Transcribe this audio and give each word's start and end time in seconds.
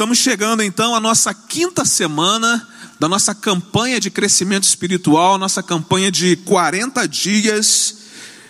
Estamos 0.00 0.16
chegando 0.16 0.62
então 0.62 0.94
à 0.94 0.98
nossa 0.98 1.34
quinta 1.34 1.84
semana 1.84 2.66
da 2.98 3.06
nossa 3.06 3.34
campanha 3.34 4.00
de 4.00 4.10
crescimento 4.10 4.62
espiritual, 4.62 5.36
nossa 5.36 5.62
campanha 5.62 6.10
de 6.10 6.36
40 6.36 7.06
dias 7.06 7.96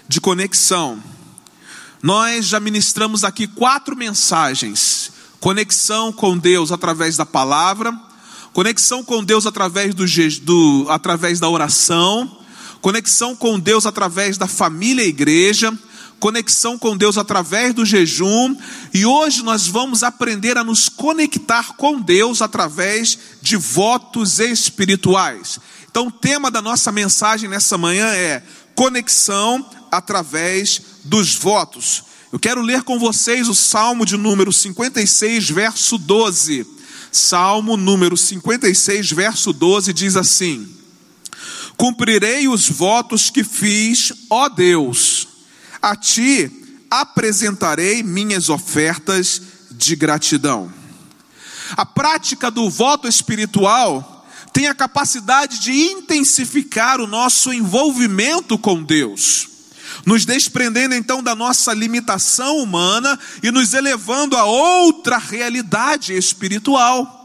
de 0.06 0.20
conexão. 0.20 1.02
Nós 2.00 2.46
já 2.46 2.60
ministramos 2.60 3.24
aqui 3.24 3.48
quatro 3.48 3.96
mensagens: 3.96 5.10
conexão 5.40 6.12
com 6.12 6.38
Deus 6.38 6.70
através 6.70 7.16
da 7.16 7.26
palavra, 7.26 7.92
conexão 8.52 9.02
com 9.02 9.24
Deus 9.24 9.44
através, 9.44 9.92
do, 9.92 10.06
do, 10.42 10.86
através 10.88 11.40
da 11.40 11.48
oração, 11.48 12.30
conexão 12.80 13.34
com 13.34 13.58
Deus 13.58 13.86
através 13.86 14.38
da 14.38 14.46
família 14.46 15.02
e 15.02 15.08
igreja 15.08 15.76
conexão 16.20 16.78
com 16.78 16.96
Deus 16.96 17.16
através 17.16 17.74
do 17.74 17.84
jejum, 17.84 18.54
e 18.92 19.06
hoje 19.06 19.42
nós 19.42 19.66
vamos 19.66 20.02
aprender 20.02 20.58
a 20.58 20.62
nos 20.62 20.88
conectar 20.88 21.74
com 21.76 21.98
Deus 21.98 22.42
através 22.42 23.18
de 23.40 23.56
votos 23.56 24.38
espirituais. 24.38 25.58
Então, 25.90 26.08
o 26.08 26.12
tema 26.12 26.50
da 26.50 26.60
nossa 26.60 26.92
mensagem 26.92 27.48
nessa 27.48 27.76
manhã 27.78 28.06
é 28.08 28.42
conexão 28.74 29.68
através 29.90 30.82
dos 31.04 31.34
votos. 31.34 32.04
Eu 32.30 32.38
quero 32.38 32.60
ler 32.60 32.82
com 32.82 32.98
vocês 32.98 33.48
o 33.48 33.54
Salmo 33.54 34.04
de 34.04 34.16
número 34.16 34.52
56, 34.52 35.50
verso 35.50 35.98
12. 35.98 36.66
Salmo 37.10 37.76
número 37.76 38.16
56, 38.16 39.10
verso 39.10 39.52
12 39.52 39.92
diz 39.92 40.16
assim: 40.16 40.68
Cumprirei 41.76 42.46
os 42.46 42.68
votos 42.68 43.30
que 43.30 43.42
fiz, 43.42 44.12
ó 44.30 44.48
Deus 44.48 45.29
a 45.80 45.96
ti 45.96 46.50
apresentarei 46.90 48.02
minhas 48.02 48.48
ofertas 48.48 49.40
de 49.70 49.94
gratidão. 49.94 50.72
A 51.76 51.86
prática 51.86 52.50
do 52.50 52.68
voto 52.68 53.06
espiritual 53.06 54.26
tem 54.52 54.66
a 54.66 54.74
capacidade 54.74 55.60
de 55.60 55.72
intensificar 55.72 57.00
o 57.00 57.06
nosso 57.06 57.52
envolvimento 57.52 58.58
com 58.58 58.82
Deus, 58.82 59.48
nos 60.04 60.24
desprendendo 60.24 60.94
então 60.94 61.22
da 61.22 61.34
nossa 61.34 61.72
limitação 61.72 62.58
humana 62.58 63.18
e 63.42 63.50
nos 63.50 63.72
elevando 63.72 64.36
a 64.36 64.44
outra 64.44 65.18
realidade 65.18 66.16
espiritual. 66.16 67.18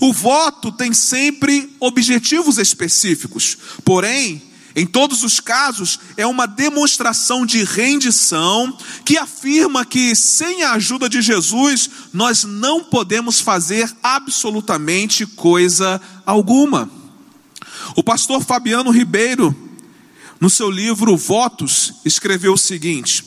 O 0.00 0.12
voto 0.12 0.70
tem 0.70 0.94
sempre 0.94 1.74
objetivos 1.80 2.58
específicos, 2.58 3.58
porém, 3.84 4.40
em 4.76 4.84
todos 4.84 5.22
os 5.22 5.38
casos, 5.38 6.00
é 6.16 6.26
uma 6.26 6.46
demonstração 6.46 7.46
de 7.46 7.62
rendição 7.62 8.76
que 9.04 9.16
afirma 9.16 9.84
que, 9.84 10.16
sem 10.16 10.64
a 10.64 10.72
ajuda 10.72 11.08
de 11.08 11.22
Jesus, 11.22 11.88
nós 12.12 12.42
não 12.42 12.82
podemos 12.82 13.38
fazer 13.38 13.88
absolutamente 14.02 15.26
coisa 15.26 16.00
alguma. 16.26 16.90
O 17.94 18.02
pastor 18.02 18.42
Fabiano 18.42 18.90
Ribeiro, 18.90 19.54
no 20.40 20.50
seu 20.50 20.68
livro 20.68 21.16
Votos, 21.16 21.94
escreveu 22.04 22.54
o 22.54 22.58
seguinte: 22.58 23.24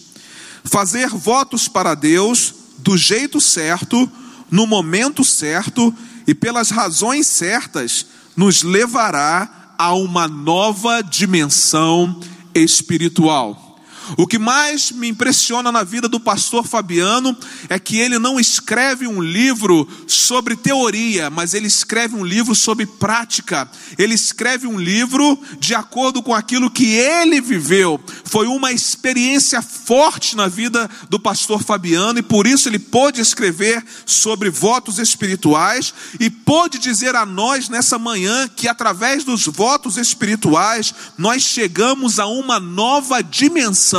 Fazer 0.65 1.07
votos 1.07 1.69
para 1.69 1.95
Deus 1.95 2.53
do 2.79 2.97
jeito 2.97 3.39
certo, 3.39 4.11
no 4.51 4.67
momento 4.67 5.23
certo 5.23 5.95
e 6.27 6.35
pelas 6.35 6.71
razões 6.71 7.25
certas, 7.25 8.05
nos 8.35 8.63
levará 8.63 9.66
a 9.77 9.93
uma 9.93 10.27
nova 10.27 11.01
dimensão 11.01 12.19
espiritual. 12.53 13.66
O 14.15 14.25
que 14.25 14.39
mais 14.39 14.91
me 14.91 15.07
impressiona 15.09 15.71
na 15.71 15.83
vida 15.83 16.07
do 16.07 16.19
pastor 16.19 16.65
Fabiano 16.65 17.35
é 17.67 17.77
que 17.77 17.97
ele 17.97 18.17
não 18.17 18.39
escreve 18.39 19.07
um 19.07 19.21
livro 19.21 19.87
sobre 20.07 20.55
teoria, 20.55 21.29
mas 21.29 21.53
ele 21.53 21.67
escreve 21.67 22.15
um 22.15 22.23
livro 22.23 22.55
sobre 22.55 22.85
prática. 22.85 23.69
Ele 23.97 24.13
escreve 24.13 24.67
um 24.67 24.79
livro 24.79 25.37
de 25.59 25.75
acordo 25.75 26.21
com 26.21 26.33
aquilo 26.33 26.71
que 26.71 26.93
ele 26.93 27.41
viveu. 27.41 27.99
Foi 28.23 28.47
uma 28.47 28.71
experiência 28.71 29.61
forte 29.61 30.35
na 30.35 30.47
vida 30.47 30.89
do 31.09 31.19
pastor 31.19 31.63
Fabiano 31.63 32.19
e 32.19 32.23
por 32.23 32.47
isso 32.47 32.69
ele 32.69 32.79
pôde 32.79 33.19
escrever 33.19 33.83
sobre 34.05 34.49
votos 34.49 34.99
espirituais 34.99 35.93
e 36.19 36.29
pôde 36.29 36.77
dizer 36.77 37.15
a 37.15 37.25
nós 37.25 37.67
nessa 37.67 37.97
manhã 37.97 38.47
que 38.47 38.67
através 38.67 39.23
dos 39.23 39.45
votos 39.47 39.97
espirituais 39.97 40.93
nós 41.17 41.41
chegamos 41.41 42.19
a 42.19 42.27
uma 42.27 42.59
nova 42.59 43.21
dimensão 43.21 43.96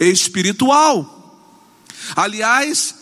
espiritual. 0.00 1.14
Aliás, 2.14 2.94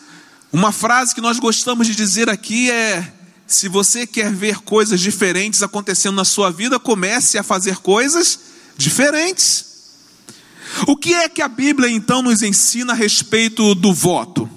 uma 0.53 0.73
frase 0.73 1.15
que 1.15 1.21
nós 1.21 1.39
gostamos 1.39 1.87
de 1.87 1.95
dizer 1.95 2.29
aqui 2.29 2.71
é: 2.71 3.13
se 3.47 3.69
você 3.69 4.07
quer 4.07 4.33
ver 4.33 4.59
coisas 4.59 5.01
diferentes 5.01 5.63
acontecendo 5.63 6.17
na 6.17 6.25
sua 6.25 6.51
vida, 6.51 6.79
comece 6.79 7.39
a 7.39 7.43
fazer 7.43 7.77
coisas 7.77 8.39
diferentes. 8.77 9.65
O 10.87 10.97
que 10.97 11.15
é 11.15 11.29
que 11.29 11.41
a 11.41 11.49
Bíblia 11.49 11.91
então 11.91 12.23
nos 12.23 12.43
ensina 12.43 12.93
a 12.93 12.97
respeito 12.97 13.75
do 13.75 13.95
voto? 13.95 14.49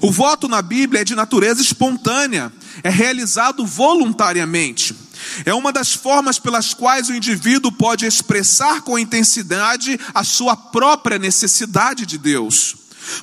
O 0.00 0.10
voto 0.10 0.48
na 0.48 0.62
Bíblia 0.62 1.02
é 1.02 1.04
de 1.04 1.14
natureza 1.14 1.60
espontânea, 1.60 2.52
é 2.82 2.90
realizado 2.90 3.66
voluntariamente. 3.66 4.94
É 5.44 5.54
uma 5.54 5.72
das 5.72 5.92
formas 5.92 6.38
pelas 6.38 6.74
quais 6.74 7.08
o 7.08 7.14
indivíduo 7.14 7.72
pode 7.72 8.06
expressar 8.06 8.82
com 8.82 8.98
intensidade 8.98 9.98
a 10.14 10.24
sua 10.24 10.56
própria 10.56 11.18
necessidade 11.18 12.06
de 12.06 12.18
Deus. 12.18 12.76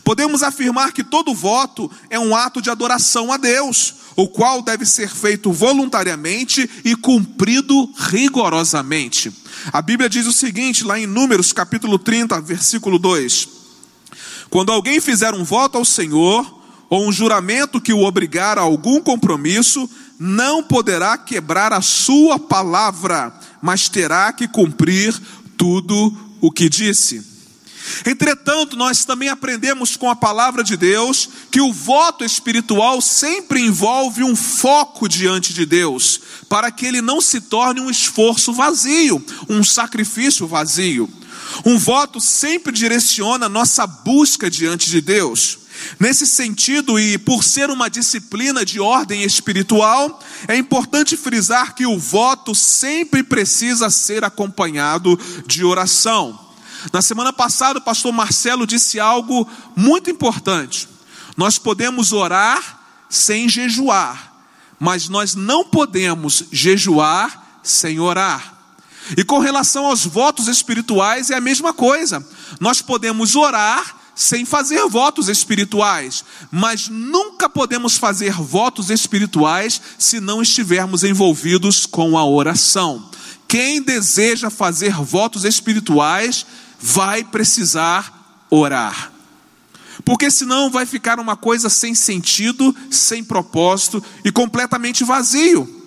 Podemos 0.04 0.44
afirmar 0.44 0.92
que 0.92 1.04
todo 1.04 1.34
voto 1.34 1.92
é 2.10 2.20
um 2.20 2.36
ato 2.36 2.62
de 2.62 2.70
adoração 2.70 3.32
a 3.32 3.38
Deus, 3.38 3.94
o 4.16 4.28
qual 4.28 4.62
deve 4.62 4.86
ser 4.86 5.10
feito 5.10 5.52
voluntariamente 5.52 6.70
e 6.84 6.96
cumprido 6.96 7.90
rigorosamente. 7.98 9.32
A 9.72 9.82
Bíblia 9.82 10.10
diz 10.10 10.26
o 10.26 10.34
seguinte, 10.34 10.84
lá 10.84 11.00
em 11.00 11.06
Números 11.06 11.54
capítulo 11.54 12.00
30, 12.00 12.42
versículo 12.42 12.98
2: 12.98 13.48
Quando 14.50 14.72
alguém 14.72 15.00
fizer 15.00 15.34
um 15.34 15.44
voto 15.44 15.78
ao 15.78 15.86
Senhor, 15.86 16.56
ou 16.90 17.08
um 17.08 17.12
juramento 17.12 17.82
que 17.82 17.94
o 17.94 18.04
obrigar 18.04 18.58
a 18.58 18.62
algum 18.62 19.02
compromisso, 19.02 19.90
não 20.20 20.64
poderá 20.64 21.18
quebrar 21.18 21.74
a 21.74 21.82
sua 21.82 22.40
palavra, 22.40 23.34
mas 23.62 23.90
terá 23.90 24.32
que 24.32 24.48
cumprir 24.48 25.14
tudo 25.58 26.16
o 26.42 26.52
que 26.52 26.70
disse. 26.70 27.36
Entretanto, 28.06 28.76
nós 28.76 29.06
também 29.06 29.30
aprendemos 29.30 29.96
com 29.96 30.10
a 30.10 30.16
palavra 30.16 30.64
de 30.64 30.76
Deus 30.76 31.30
que 31.52 31.62
o 31.62 31.72
voto 31.72 32.24
espiritual 32.24 33.00
sempre 33.00 33.62
envolve 33.62 34.24
um 34.24 34.36
foco 34.36 35.08
diante 35.08 35.54
de 35.54 35.66
Deus, 35.66 36.20
para 36.50 36.72
que 36.72 36.86
ele 36.86 37.02
não 37.02 37.22
se 37.22 37.42
torne 37.42 37.82
um 37.82 37.90
esforço 37.90 38.52
vazio, 38.54 39.24
um 39.48 39.64
sacrifício 39.64 40.48
vazio. 40.48 41.10
Um 41.64 41.78
voto 41.78 42.20
sempre 42.20 42.74
direciona 42.74 43.48
nossa 43.48 43.86
busca 43.86 44.50
diante 44.50 44.90
de 44.90 45.00
Deus. 45.00 45.60
Nesse 46.00 46.26
sentido, 46.26 47.00
e 47.00 47.18
por 47.18 47.44
ser 47.44 47.70
uma 47.70 47.90
disciplina 47.90 48.66
de 48.66 48.80
ordem 48.80 49.24
espiritual, 49.24 50.20
é 50.48 50.56
importante 50.56 51.16
frisar 51.16 51.74
que 51.76 51.86
o 51.86 51.98
voto 51.98 52.54
sempre 52.54 53.24
precisa 53.24 53.90
ser 53.90 54.24
acompanhado 54.24 55.20
de 55.46 55.64
oração. 55.64 56.40
Na 56.92 57.02
semana 57.02 57.34
passada, 57.34 57.80
o 57.80 57.82
pastor 57.82 58.12
Marcelo 58.12 58.68
disse 58.68 59.00
algo 59.00 59.48
muito 59.76 60.10
importante. 60.10 60.88
Nós 61.36 61.58
podemos 61.58 62.14
orar 62.14 62.80
sem 63.10 63.48
jejuar, 63.50 64.34
mas 64.80 65.10
nós 65.10 65.36
não 65.36 65.64
podemos 65.66 66.46
jejuar 66.52 67.60
sem 67.64 68.00
orar. 68.00 68.54
E 69.18 69.24
com 69.24 69.40
relação 69.40 69.86
aos 69.86 70.06
votos 70.06 70.48
espirituais, 70.48 71.30
é 71.30 71.36
a 71.36 71.42
mesma 71.42 71.74
coisa. 71.74 72.26
Nós 72.60 72.82
podemos 72.82 73.36
orar 73.36 73.95
sem 74.16 74.46
fazer 74.46 74.88
votos 74.88 75.28
espirituais, 75.28 76.24
mas 76.50 76.88
nunca 76.88 77.50
podemos 77.50 77.98
fazer 77.98 78.32
votos 78.32 78.90
espirituais 78.90 79.82
se 80.00 80.22
não 80.22 80.42
estivermos 80.42 81.04
envolvidos 81.04 81.86
com 81.86 82.18
a 82.18 82.26
oração. 82.26 83.10
Quem 83.48 83.82
deseja 83.82 84.50
fazer 84.50 84.94
votos 84.94 85.44
espirituais 85.44 86.46
vai 86.80 87.24
precisar 87.24 88.46
orar. 88.50 89.12
Porque 90.04 90.32
senão 90.32 90.70
vai 90.70 90.86
ficar 90.86 91.20
uma 91.20 91.36
coisa 91.36 91.70
sem 91.70 91.94
sentido, 91.94 92.76
sem 92.90 93.24
propósito 93.24 94.04
e 94.24 94.32
completamente 94.32 95.04
vazio. 95.04 95.84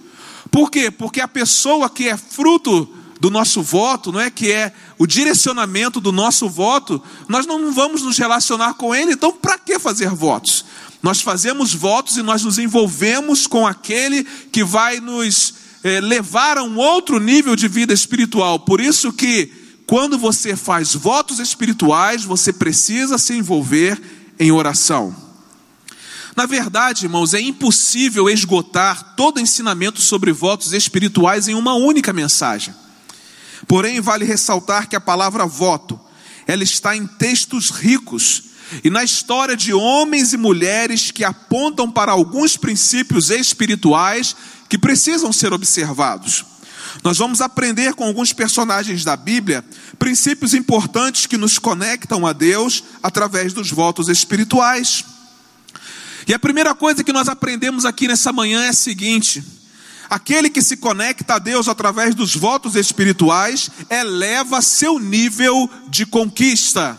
Por 0.50 0.70
quê? 0.70 0.90
Porque 0.90 1.20
a 1.20 1.28
pessoa 1.28 1.90
que 1.90 2.08
é 2.08 2.16
fruto 2.16 2.97
do 3.20 3.30
nosso 3.30 3.62
voto, 3.62 4.12
não 4.12 4.20
é 4.20 4.30
que 4.30 4.52
é 4.52 4.72
o 4.98 5.06
direcionamento 5.06 6.00
do 6.00 6.12
nosso 6.12 6.48
voto, 6.48 7.02
nós 7.28 7.46
não 7.46 7.72
vamos 7.72 8.02
nos 8.02 8.16
relacionar 8.16 8.74
com 8.74 8.94
ele, 8.94 9.12
então 9.12 9.32
para 9.32 9.58
que 9.58 9.78
fazer 9.78 10.10
votos? 10.10 10.64
Nós 11.02 11.20
fazemos 11.20 11.74
votos 11.74 12.16
e 12.16 12.22
nós 12.22 12.44
nos 12.44 12.58
envolvemos 12.58 13.46
com 13.46 13.66
aquele 13.66 14.24
que 14.52 14.64
vai 14.64 15.00
nos 15.00 15.54
é, 15.82 16.00
levar 16.00 16.58
a 16.58 16.62
um 16.62 16.76
outro 16.76 17.20
nível 17.20 17.54
de 17.54 17.68
vida 17.68 17.92
espiritual. 17.92 18.60
Por 18.60 18.80
isso 18.80 19.12
que 19.12 19.52
quando 19.86 20.18
você 20.18 20.56
faz 20.56 20.94
votos 20.94 21.38
espirituais, 21.38 22.24
você 22.24 22.52
precisa 22.52 23.16
se 23.16 23.32
envolver 23.34 24.00
em 24.38 24.50
oração. 24.50 25.14
Na 26.36 26.46
verdade, 26.46 27.06
irmãos, 27.06 27.34
é 27.34 27.40
impossível 27.40 28.28
esgotar 28.28 29.14
todo 29.16 29.40
ensinamento 29.40 30.00
sobre 30.00 30.30
votos 30.30 30.72
espirituais 30.72 31.48
em 31.48 31.54
uma 31.54 31.74
única 31.74 32.12
mensagem. 32.12 32.74
Porém, 33.68 34.00
vale 34.00 34.24
ressaltar 34.24 34.88
que 34.88 34.96
a 34.96 35.00
palavra 35.00 35.44
voto, 35.46 36.00
ela 36.46 36.64
está 36.64 36.96
em 36.96 37.06
textos 37.06 37.68
ricos 37.68 38.44
e 38.82 38.88
na 38.88 39.04
história 39.04 39.54
de 39.54 39.72
homens 39.74 40.32
e 40.32 40.38
mulheres 40.38 41.10
que 41.10 41.22
apontam 41.22 41.90
para 41.90 42.12
alguns 42.12 42.56
princípios 42.56 43.30
espirituais 43.30 44.34
que 44.68 44.78
precisam 44.78 45.32
ser 45.32 45.52
observados. 45.52 46.44
Nós 47.04 47.18
vamos 47.18 47.40
aprender 47.40 47.94
com 47.94 48.04
alguns 48.04 48.32
personagens 48.32 49.04
da 49.04 49.16
Bíblia 49.16 49.64
princípios 49.98 50.54
importantes 50.54 51.26
que 51.26 51.36
nos 51.36 51.58
conectam 51.58 52.26
a 52.26 52.32
Deus 52.32 52.82
através 53.02 53.52
dos 53.52 53.70
votos 53.70 54.08
espirituais. 54.08 55.04
E 56.26 56.34
a 56.34 56.38
primeira 56.38 56.74
coisa 56.74 57.04
que 57.04 57.12
nós 57.12 57.28
aprendemos 57.28 57.84
aqui 57.84 58.08
nessa 58.08 58.32
manhã 58.32 58.64
é 58.64 58.68
a 58.68 58.74
seguinte: 58.74 59.42
aquele 60.08 60.50
que 60.50 60.62
se 60.62 60.76
conecta 60.76 61.34
a 61.34 61.38
Deus 61.38 61.68
através 61.68 62.14
dos 62.14 62.34
votos 62.34 62.74
espirituais 62.76 63.70
eleva 63.90 64.62
seu 64.62 64.98
nível 64.98 65.68
de 65.88 66.06
conquista. 66.06 66.98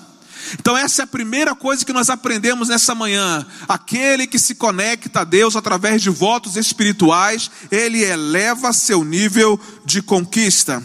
Então, 0.59 0.75
essa 0.75 1.01
é 1.01 1.03
a 1.03 1.07
primeira 1.07 1.53
coisa 1.53 1.85
que 1.85 1.93
nós 1.93 2.09
aprendemos 2.09 2.69
nessa 2.69 2.95
manhã. 2.95 3.45
Aquele 3.67 4.25
que 4.25 4.39
se 4.39 4.55
conecta 4.55 5.21
a 5.21 5.23
Deus 5.23 5.55
através 5.55 6.01
de 6.01 6.09
votos 6.09 6.55
espirituais, 6.55 7.51
ele 7.69 8.03
eleva 8.03 8.73
seu 8.73 9.03
nível 9.03 9.59
de 9.85 10.01
conquista. 10.01 10.81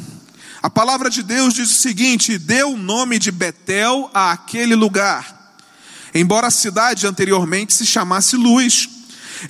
A 0.62 0.70
palavra 0.70 1.10
de 1.10 1.22
Deus 1.22 1.54
diz 1.54 1.70
o 1.70 1.80
seguinte: 1.80 2.38
deu 2.38 2.72
o 2.72 2.76
nome 2.78 3.18
de 3.18 3.30
Betel 3.30 4.10
a 4.12 4.32
aquele 4.32 4.74
lugar, 4.74 5.54
embora 6.14 6.46
a 6.46 6.50
cidade 6.50 7.06
anteriormente 7.06 7.74
se 7.74 7.86
chamasse 7.86 8.36
Luz. 8.36 8.88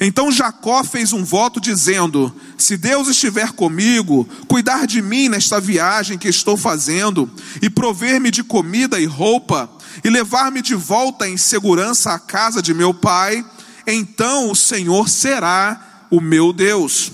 Então 0.00 0.32
Jacó 0.32 0.82
fez 0.82 1.12
um 1.12 1.24
voto 1.24 1.60
dizendo: 1.60 2.34
Se 2.58 2.76
Deus 2.76 3.08
estiver 3.08 3.52
comigo, 3.52 4.28
cuidar 4.48 4.86
de 4.86 5.00
mim 5.00 5.28
nesta 5.28 5.60
viagem 5.60 6.18
que 6.18 6.28
estou 6.28 6.56
fazendo, 6.56 7.30
e 7.62 7.70
prover-me 7.70 8.30
de 8.30 8.42
comida 8.42 8.98
e 8.98 9.04
roupa, 9.04 9.70
e 10.02 10.10
levar-me 10.10 10.60
de 10.62 10.74
volta 10.74 11.28
em 11.28 11.36
segurança 11.36 12.12
à 12.12 12.18
casa 12.18 12.60
de 12.60 12.74
meu 12.74 12.92
pai, 12.92 13.44
então 13.86 14.50
o 14.50 14.56
Senhor 14.56 15.08
será 15.08 16.06
o 16.10 16.20
meu 16.20 16.52
Deus. 16.52 17.12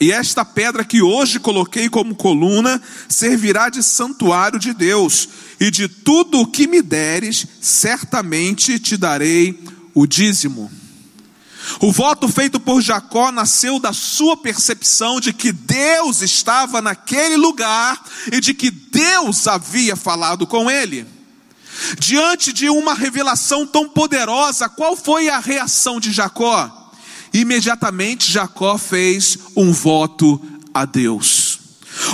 E 0.00 0.10
esta 0.10 0.44
pedra 0.44 0.84
que 0.84 1.00
hoje 1.00 1.38
coloquei 1.38 1.88
como 1.88 2.16
coluna 2.16 2.82
servirá 3.08 3.68
de 3.68 3.84
santuário 3.84 4.58
de 4.58 4.74
Deus, 4.74 5.28
e 5.60 5.70
de 5.70 5.86
tudo 5.86 6.40
o 6.40 6.46
que 6.46 6.66
me 6.66 6.82
deres, 6.82 7.46
certamente 7.60 8.80
te 8.80 8.96
darei 8.96 9.62
o 9.94 10.04
dízimo. 10.06 10.81
O 11.80 11.92
voto 11.92 12.28
feito 12.28 12.58
por 12.60 12.80
Jacó 12.80 13.30
nasceu 13.30 13.78
da 13.78 13.92
sua 13.92 14.36
percepção 14.36 15.20
de 15.20 15.32
que 15.32 15.52
Deus 15.52 16.22
estava 16.22 16.82
naquele 16.82 17.36
lugar 17.36 18.02
e 18.30 18.40
de 18.40 18.54
que 18.54 18.70
Deus 18.70 19.46
havia 19.46 19.96
falado 19.96 20.46
com 20.46 20.70
ele. 20.70 21.06
Diante 21.98 22.52
de 22.52 22.68
uma 22.68 22.94
revelação 22.94 23.66
tão 23.66 23.88
poderosa, 23.88 24.68
qual 24.68 24.96
foi 24.96 25.28
a 25.28 25.38
reação 25.38 25.98
de 25.98 26.12
Jacó? 26.12 26.90
Imediatamente 27.32 28.30
Jacó 28.30 28.76
fez 28.76 29.38
um 29.56 29.72
voto 29.72 30.40
a 30.74 30.84
Deus. 30.84 31.58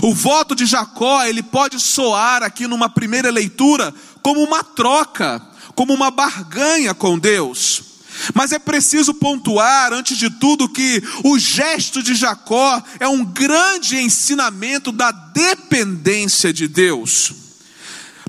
O 0.02 0.14
voto 0.14 0.54
de 0.54 0.66
Jacó, 0.66 1.24
ele 1.24 1.42
pode 1.42 1.80
soar 1.80 2.42
aqui 2.42 2.66
numa 2.66 2.88
primeira 2.88 3.30
leitura 3.30 3.94
como 4.22 4.42
uma 4.42 4.62
troca, 4.62 5.40
como 5.74 5.92
uma 5.92 6.10
barganha 6.10 6.94
com 6.94 7.18
Deus. 7.18 7.87
Mas 8.34 8.52
é 8.52 8.58
preciso 8.58 9.14
pontuar, 9.14 9.92
antes 9.92 10.16
de 10.16 10.30
tudo, 10.30 10.68
que 10.68 11.02
o 11.24 11.38
gesto 11.38 12.02
de 12.02 12.14
Jacó 12.14 12.82
é 12.98 13.08
um 13.08 13.24
grande 13.24 13.98
ensinamento 13.98 14.90
da 14.92 15.10
dependência 15.10 16.52
de 16.52 16.66
Deus. 16.68 17.32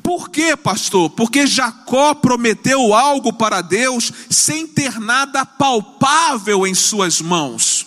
Por 0.02 0.30
quê, 0.30 0.56
pastor? 0.56 1.10
Porque 1.12 1.46
Jacó 1.46 2.14
prometeu 2.16 2.94
algo 2.94 3.34
para 3.34 3.62
Deus 3.62 4.12
sem 4.30 4.66
ter 4.66 5.00
nada 5.00 5.46
palpável 5.46 6.66
em 6.66 6.74
suas 6.74 7.22
mãos. 7.22 7.86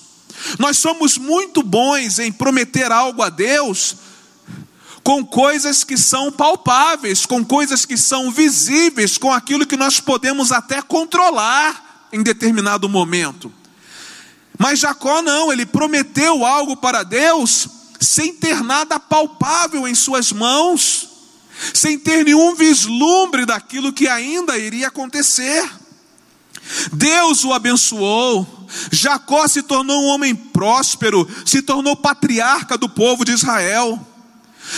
Nós 0.58 0.78
somos 0.78 1.16
muito 1.16 1.62
bons 1.62 2.18
em 2.18 2.30
prometer 2.32 2.90
algo 2.92 3.22
a 3.22 3.28
Deus 3.28 3.96
com 5.02 5.24
coisas 5.24 5.82
que 5.82 5.96
são 5.96 6.30
palpáveis, 6.30 7.26
com 7.26 7.44
coisas 7.44 7.84
que 7.84 7.96
são 7.96 8.30
visíveis, 8.30 9.18
com 9.18 9.32
aquilo 9.32 9.66
que 9.66 9.76
nós 9.76 9.98
podemos 9.98 10.52
até 10.52 10.80
controlar 10.80 11.91
em 12.12 12.22
determinado 12.22 12.88
momento. 12.88 13.52
Mas 14.58 14.80
Jacó 14.80 15.22
não, 15.22 15.52
ele 15.52 15.66
prometeu 15.66 16.44
algo 16.44 16.76
para 16.76 17.02
Deus 17.02 17.68
sem 18.00 18.34
ter 18.34 18.62
nada 18.62 19.00
palpável 19.00 19.88
em 19.88 19.94
suas 19.94 20.32
mãos 20.32 21.12
sem 21.72 21.98
ter 21.98 22.24
nenhum 22.24 22.54
vislumbre 22.54 23.46
daquilo 23.46 23.92
que 23.92 24.08
ainda 24.08 24.58
iria 24.58 24.88
acontecer. 24.88 25.70
Deus 26.92 27.44
o 27.44 27.52
abençoou. 27.52 28.46
Jacó 28.90 29.46
se 29.46 29.62
tornou 29.62 30.02
um 30.02 30.06
homem 30.06 30.34
próspero, 30.34 31.28
se 31.44 31.60
tornou 31.60 31.94
patriarca 31.94 32.78
do 32.78 32.88
povo 32.88 33.24
de 33.24 33.32
Israel. 33.32 34.00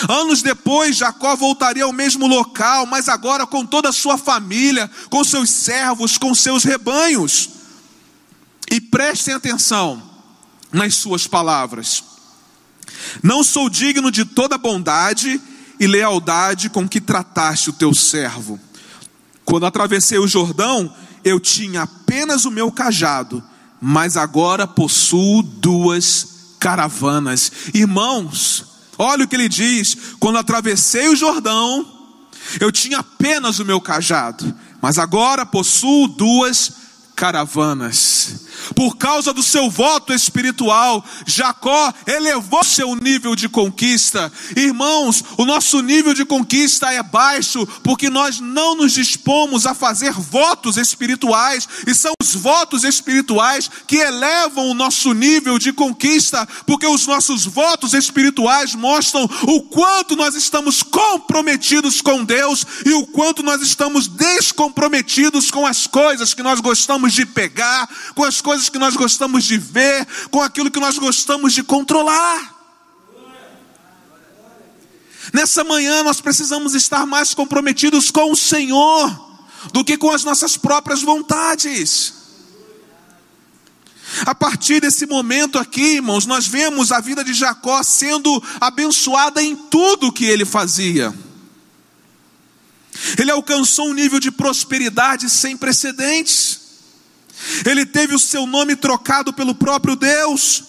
Anos 0.09 0.43
depois, 0.43 0.97
Jacó 0.97 1.37
voltaria 1.37 1.85
ao 1.85 1.93
mesmo 1.93 2.27
local, 2.27 2.87
mas 2.87 3.09
agora 3.09 3.47
com 3.47 3.65
toda 3.65 3.91
a 3.91 3.93
sua 3.93 4.17
família, 4.17 4.91
com 5.11 5.23
seus 5.23 5.51
servos, 5.51 6.19
com 6.19 6.35
seus 6.35 6.65
rebanhos. 6.65 7.51
E 8.71 8.81
prestem 8.81 9.35
atenção 9.35 10.03
nas 10.73 10.95
suas 10.95 11.27
palavras. 11.27 12.03
Não 13.23 13.45
sou 13.45 13.71
digno 13.71 14.11
de 14.11 14.25
toda 14.25 14.59
bondade 14.59 15.41
e 15.79 15.87
lealdade 15.87 16.71
com 16.71 16.89
que 16.89 17.01
trataste 17.01 17.71
o 17.71 17.75
teu 17.75 17.95
servo. 17.95 18.59
Quando 19.45 19.67
atravessei 19.67 20.19
o 20.19 20.27
Jordão, 20.27 20.93
eu 21.23 21.39
tinha 21.39 21.83
apenas 21.83 22.45
o 22.45 22.51
meu 22.51 22.73
cajado, 22.73 23.43
mas 23.81 24.17
agora 24.17 24.67
possuo 24.67 25.43
duas 25.43 26.57
caravanas. 26.59 27.53
Irmãos, 27.75 28.74
olha 28.99 29.25
o 29.25 29.29
que 29.29 29.37
ele 29.37 29.49
diz: 29.49 29.97
quando 30.19 30.39
atravessei 30.39 31.09
o 31.09 31.17
Jordão, 31.17 31.87
eu 32.61 32.71
tinha 32.71 32.99
apenas 32.99 33.59
o 33.59 33.65
meu 33.65 33.81
cajado, 33.81 34.55
mas 34.81 34.99
agora 34.99 35.47
possuo 35.47 36.09
duas 36.09 36.73
caravanas. 37.15 38.44
Por 38.75 38.97
causa 38.97 39.33
do 39.33 39.43
seu 39.43 39.71
voto 39.71 40.13
espiritual, 40.13 41.05
Jacó 41.27 41.93
elevou 42.07 42.65
seu 42.65 42.95
nível 42.95 43.35
de 43.35 43.49
conquista. 43.49 44.33
Irmãos, 44.57 45.25
o 45.37 45.45
nosso 45.45 45.81
nível 45.81 46.15
de 46.15 46.25
conquista 46.25 46.93
é 46.93 47.03
baixo 47.03 47.67
porque 47.83 48.09
nós 48.09 48.41
não 48.41 48.77
nos 48.77 48.93
dispomos 48.93 49.67
a 49.67 49.75
fazer 49.75 50.13
votos 50.13 50.77
espirituais, 50.77 51.69
e 51.87 51.95
são 51.95 52.13
os 52.21 52.35
votos 52.35 52.85
espirituais 52.85 53.71
que 53.87 53.97
elevam 53.97 54.69
o 54.69 54.75
nosso 54.75 55.13
nível 55.13 55.59
de 55.59 55.73
conquista, 55.73 56.47
porque 56.67 56.87
os 56.87 57.07
nossos 57.07 57.45
votos 57.45 57.93
espirituais 57.95 58.75
mostram 58.75 59.29
o 59.43 59.63
quanto 59.63 60.17
nós 60.17 60.35
estamos 60.35 60.83
comprometidos 60.83 62.01
com 62.01 62.25
Deus 62.25 62.65
e 62.85 62.93
o 62.93 63.07
quanto 63.07 63.43
nós 63.43 63.63
estamos 63.63 64.07
descomprometidos 64.09 65.51
com 65.51 65.67
as 65.67 65.87
coisas 65.87 66.35
que 66.35 66.43
nós 66.43 66.61
gostamos 66.61 67.13
de 67.13 67.27
pegar, 67.27 67.89
com 68.15 68.25
as 68.25 68.41
coisas 68.41 68.54
coisas 68.55 68.69
que 68.69 68.79
nós 68.79 68.95
gostamos 68.95 69.45
de 69.45 69.59
ver, 69.59 70.07
com 70.31 70.41
aquilo 70.41 70.71
que 70.71 70.79
nós 70.79 70.97
gostamos 70.97 71.53
de 71.53 71.63
controlar. 71.63 72.55
Nessa 75.33 75.65
manhã 75.65 76.05
nós 76.05 76.21
precisamos 76.21 76.75
estar 76.75 77.05
mais 77.05 77.35
comprometidos 77.35 78.13
com 78.13 78.31
o 78.31 78.37
Senhor 78.37 79.41
do 79.73 79.85
que 79.85 79.97
com 79.97 80.11
as 80.11 80.23
nossas 80.23 80.57
próprias 80.57 81.03
vontades. 81.03 82.15
A 84.25 84.35
partir 84.35 84.81
desse 84.81 85.07
momento 85.07 85.59
aqui, 85.59 85.97
irmãos, 85.97 86.25
nós 86.25 86.47
vemos 86.47 86.93
a 86.93 87.01
vida 87.01 87.25
de 87.25 87.35
Jacó 87.35 87.83
sendo 87.83 88.41
abençoada 88.61 89.43
em 89.43 89.57
tudo 89.57 90.13
que 90.13 90.27
ele 90.27 90.45
fazia. 90.45 91.13
Ele 93.19 93.33
alcançou 93.33 93.89
um 93.89 93.95
nível 93.95 94.21
de 94.21 94.31
prosperidade 94.31 95.29
sem 95.29 95.57
precedentes. 95.57 96.64
Ele 97.65 97.85
teve 97.85 98.15
o 98.15 98.19
seu 98.19 98.47
nome 98.47 98.77
trocado 98.77 99.33
pelo 99.33 99.55
próprio 99.55 99.97
Deus, 99.97 100.63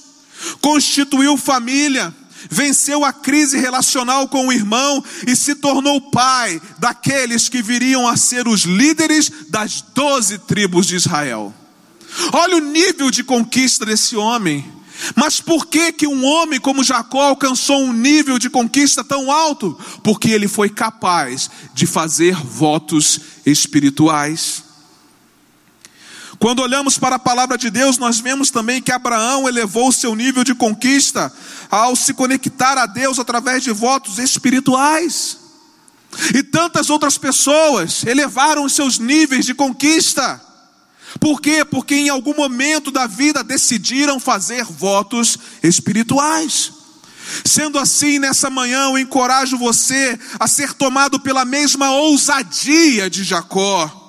constituiu 0.62 1.38
família, 1.38 2.14
venceu 2.50 3.04
a 3.04 3.14
crise 3.14 3.58
relacional 3.58 4.28
com 4.28 4.48
o 4.48 4.54
irmão 4.54 5.04
e 5.28 5.36
se 5.36 5.56
tornou 5.56 6.12
pai 6.12 6.62
daqueles 6.80 7.50
que 7.50 7.62
viriam 7.62 8.08
a 8.08 8.18
ser 8.18 8.48
os 8.48 8.62
líderes 8.62 9.32
das 9.50 9.82
doze 9.94 10.38
tribos 10.40 10.86
de 10.86 10.96
Israel. 10.96 11.54
Olha 12.32 12.58
o 12.58 12.62
nível 12.62 13.12
de 13.12 13.24
conquista 13.24 13.86
desse 13.86 14.16
homem. 14.16 14.74
Mas 15.16 15.42
por 15.42 15.66
que 15.68 15.92
que 15.92 16.08
um 16.08 16.26
homem 16.26 16.60
como 16.60 16.84
Jacó 16.84 17.22
alcançou 17.22 17.84
um 17.84 17.92
nível 17.92 18.40
de 18.40 18.50
conquista 18.50 19.04
tão 19.04 19.30
alto? 19.30 19.78
Porque 20.02 20.30
ele 20.30 20.48
foi 20.48 20.70
capaz 20.70 21.50
de 21.74 21.86
fazer 21.86 22.36
votos 22.36 23.20
espirituais. 23.46 24.64
Quando 26.40 26.62
olhamos 26.62 26.98
para 26.98 27.16
a 27.16 27.20
palavra 27.20 27.58
de 27.58 27.70
Deus, 27.70 27.98
nós 27.98 28.20
vemos 28.20 28.52
também 28.52 28.82
que 28.82 28.92
Abraão 28.92 29.48
elevou 29.48 29.92
seu 29.92 30.16
nível 30.16 30.44
de 30.44 30.54
conquista 30.54 31.32
ao 31.72 31.96
se 31.96 32.14
conectar 32.14 32.78
a 32.78 32.86
Deus 32.86 33.20
através 33.20 33.64
de 33.64 33.72
votos 33.72 34.20
espirituais. 34.20 35.38
E 36.34 36.44
tantas 36.44 36.90
outras 36.90 37.18
pessoas 37.18 38.06
elevaram 38.06 38.68
seus 38.70 39.00
níveis 39.00 39.46
de 39.46 39.54
conquista. 39.54 40.42
Por 41.20 41.42
quê? 41.42 41.64
Porque 41.64 41.96
em 41.96 42.10
algum 42.10 42.36
momento 42.36 42.92
da 42.92 43.08
vida 43.08 43.44
decidiram 43.44 44.20
fazer 44.20 44.66
votos 44.66 45.38
espirituais. 45.64 46.72
Sendo 47.44 47.80
assim, 47.80 48.20
nessa 48.20 48.50
manhã 48.50 48.86
eu 48.86 48.98
encorajo 48.98 49.58
você 49.58 50.20
a 50.40 50.48
ser 50.48 50.74
tomado 50.74 51.20
pela 51.20 51.46
mesma 51.46 51.92
ousadia 51.92 53.10
de 53.10 53.24
Jacó. 53.24 54.05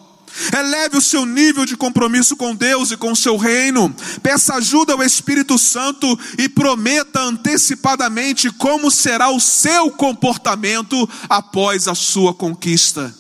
Eleve 0.53 0.99
o 0.99 1.03
seu 1.03 1.25
nível 1.25 1.65
de 1.65 1.77
compromisso 1.77 2.37
com 2.37 2.55
Deus 2.55 2.91
e 2.91 2.97
com 2.97 3.13
o 3.13 3.17
seu 3.17 3.37
reino. 3.37 3.95
Peça 4.23 4.55
ajuda 4.55 4.93
ao 4.93 5.03
Espírito 5.03 5.59
Santo 5.59 6.19
e 6.39 6.49
prometa 6.49 7.21
antecipadamente 7.21 8.51
como 8.51 8.91
será 8.91 9.31
o 9.31 9.41
seu 9.41 9.91
comportamento 9.91 11.09
após 11.29 11.89
a 11.89 11.95
sua 11.95 12.35
conquista. 12.35 13.15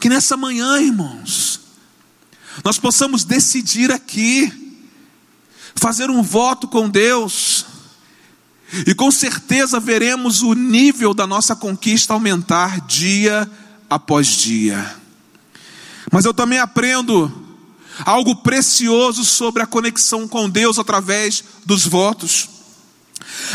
Que 0.00 0.08
nessa 0.08 0.36
manhã, 0.36 0.80
irmãos, 0.80 1.60
nós 2.64 2.78
possamos 2.78 3.24
decidir 3.24 3.92
aqui, 3.92 4.52
fazer 5.76 6.10
um 6.10 6.22
voto 6.22 6.66
com 6.66 6.88
Deus, 6.88 7.66
e 8.86 8.94
com 8.94 9.10
certeza 9.10 9.78
veremos 9.78 10.42
o 10.42 10.54
nível 10.54 11.14
da 11.14 11.26
nossa 11.26 11.54
conquista 11.54 12.14
aumentar 12.14 12.80
dia 12.86 13.48
após 13.94 14.26
dia. 14.26 14.96
Mas 16.10 16.24
eu 16.24 16.34
também 16.34 16.58
aprendo 16.58 17.30
algo 18.04 18.36
precioso 18.36 19.24
sobre 19.24 19.62
a 19.62 19.66
conexão 19.66 20.26
com 20.26 20.48
Deus 20.48 20.78
através 20.78 21.44
dos 21.64 21.86
votos. 21.86 22.48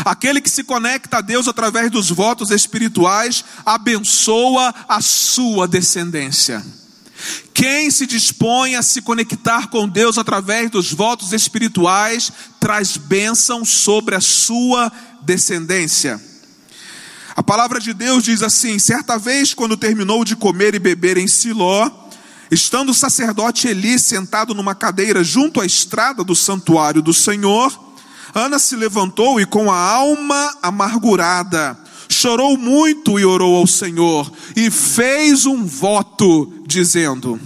Aquele 0.04 0.40
que 0.40 0.50
se 0.50 0.64
conecta 0.64 1.18
a 1.18 1.20
Deus 1.20 1.48
através 1.48 1.90
dos 1.90 2.10
votos 2.10 2.50
espirituais 2.50 3.44
abençoa 3.66 4.74
a 4.88 5.00
sua 5.00 5.66
descendência. 5.66 6.64
Quem 7.52 7.90
se 7.90 8.06
dispõe 8.06 8.76
a 8.76 8.82
se 8.82 9.02
conectar 9.02 9.66
com 9.68 9.88
Deus 9.88 10.18
através 10.18 10.70
dos 10.70 10.92
votos 10.92 11.32
espirituais 11.32 12.32
traz 12.60 12.96
bênção 12.96 13.64
sobre 13.64 14.14
a 14.14 14.20
sua 14.20 14.90
descendência. 15.22 16.27
A 17.38 17.42
palavra 17.44 17.78
de 17.78 17.94
Deus 17.94 18.24
diz 18.24 18.42
assim: 18.42 18.80
certa 18.80 19.16
vez, 19.16 19.54
quando 19.54 19.76
terminou 19.76 20.24
de 20.24 20.34
comer 20.34 20.74
e 20.74 20.80
beber 20.80 21.16
em 21.16 21.28
Siló, 21.28 21.88
estando 22.50 22.88
o 22.88 22.94
sacerdote 22.94 23.68
Eli 23.68 23.96
sentado 23.96 24.56
numa 24.56 24.74
cadeira 24.74 25.22
junto 25.22 25.60
à 25.60 25.64
estrada 25.64 26.24
do 26.24 26.34
santuário 26.34 27.00
do 27.00 27.14
Senhor, 27.14 27.72
Ana 28.34 28.58
se 28.58 28.74
levantou 28.74 29.40
e, 29.40 29.46
com 29.46 29.70
a 29.70 29.78
alma 29.78 30.52
amargurada, 30.60 31.78
chorou 32.08 32.58
muito 32.58 33.20
e 33.20 33.24
orou 33.24 33.54
ao 33.54 33.68
Senhor, 33.68 34.32
e 34.56 34.68
fez 34.68 35.46
um 35.46 35.64
voto, 35.64 36.52
dizendo: 36.66 37.40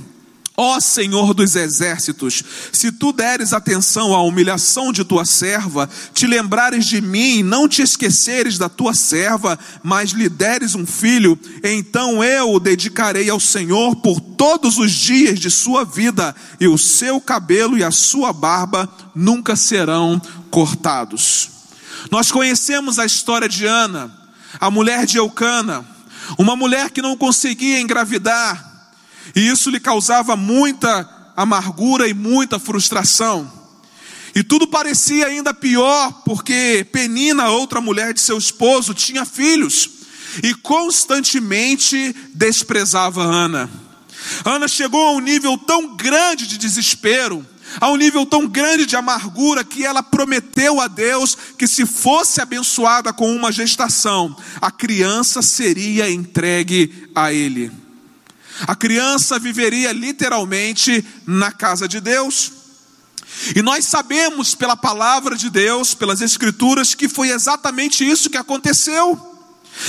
Ó 0.55 0.79
Senhor 0.81 1.33
dos 1.33 1.57
exércitos, 1.57 2.43
se 2.73 2.93
tu 2.93 3.11
deres 3.11 3.55
atenção 3.55 4.15
à 4.15 4.23
humilhação 4.23 4.93
de 4.93 5.03
tua 5.03 5.25
serva, 5.25 5.89
te 6.13 6.27
lembrares 6.27 6.85
de 6.85 7.01
mim, 7.01 7.43
não 7.43 7.67
te 7.67 7.81
esqueceres 7.81 8.59
da 8.59 8.69
tua 8.69 8.93
serva, 8.93 9.59
mas 9.83 10.11
lhe 10.11 10.29
deres 10.29 10.75
um 10.75 10.85
filho, 10.85 11.39
então 11.65 12.23
eu 12.23 12.53
o 12.53 12.61
dedicarei 12.61 13.31
ao 13.31 13.41
Senhor 13.41 13.97
por 13.97 14.21
todos 14.21 14.77
os 14.77 14.93
dias 14.93 15.41
de 15.41 15.51
sua 15.51 15.87
vida, 15.87 16.37
e 16.61 16.69
o 16.69 16.77
seu 16.77 17.19
cabelo 17.19 17.79
e 17.79 17.83
a 17.83 17.91
sua 17.91 18.31
barba 18.31 18.87
nunca 19.15 19.57
serão 19.57 20.21
cortados. 20.51 21.49
Nós 22.11 22.31
conhecemos 22.31 22.99
a 22.99 23.07
história 23.07 23.49
de 23.49 23.65
Ana, 23.65 24.15
a 24.61 24.71
mulher 24.71 25.07
de 25.07 25.17
Eucana, 25.17 25.83
uma 26.37 26.55
mulher 26.55 26.91
que 26.91 27.01
não 27.01 27.17
conseguia 27.17 27.81
engravidar, 27.81 28.72
e 29.35 29.49
isso 29.49 29.71
lhe 29.71 29.81
causava 29.81 30.37
muita 30.37 31.09
amargura 31.37 32.09
e 32.09 32.15
muita 32.15 32.59
frustração. 32.59 33.51
E 34.35 34.43
tudo 34.43 34.67
parecia 34.67 35.27
ainda 35.27 35.53
pior, 35.53 36.23
porque 36.25 36.87
Penina, 36.91 37.49
outra 37.49 37.81
mulher 37.81 38.15
de 38.15 38.21
seu 38.21 38.39
esposo, 38.39 38.95
tinha 38.95 39.25
filhos 39.25 39.91
e 40.43 40.55
constantemente 40.55 42.15
desprezava 42.35 43.23
Ana. 43.23 43.69
Ana 44.45 44.69
chegou 44.69 45.09
a 45.09 45.13
um 45.13 45.21
nível 45.21 45.59
tão 45.59 45.97
grande 45.97 46.47
de 46.47 46.57
desespero, 46.57 47.45
a 47.81 47.91
um 47.91 47.97
nível 47.97 48.25
tão 48.25 48.47
grande 48.47 48.87
de 48.87 48.97
amargura, 48.97 49.65
que 49.65 49.85
ela 49.85 50.03
prometeu 50.03 50.81
a 50.81 50.89
Deus 50.89 51.37
que, 51.59 51.67
se 51.67 51.85
fosse 51.85 52.41
abençoada 52.41 53.13
com 53.13 53.35
uma 53.35 53.53
gestação, 53.53 54.35
a 54.61 54.71
criança 54.71 55.43
seria 55.43 56.11
entregue 56.11 57.09
a 57.15 57.33
ele. 57.33 57.82
A 58.67 58.75
criança 58.75 59.39
viveria 59.39 59.93
literalmente 59.93 61.05
na 61.27 61.51
casa 61.51 61.89
de 61.89 62.01
Deus. 62.01 62.53
E 63.57 63.63
nós 63.63 63.87
sabemos 63.87 64.55
pela 64.55 64.77
palavra 64.77 65.37
de 65.37 65.51
Deus, 65.51 65.95
pelas 65.95 66.21
Escrituras, 66.21 66.95
que 66.95 67.09
foi 67.09 67.31
exatamente 67.31 68.09
isso 68.09 68.31
que 68.31 68.37
aconteceu. 68.37 69.31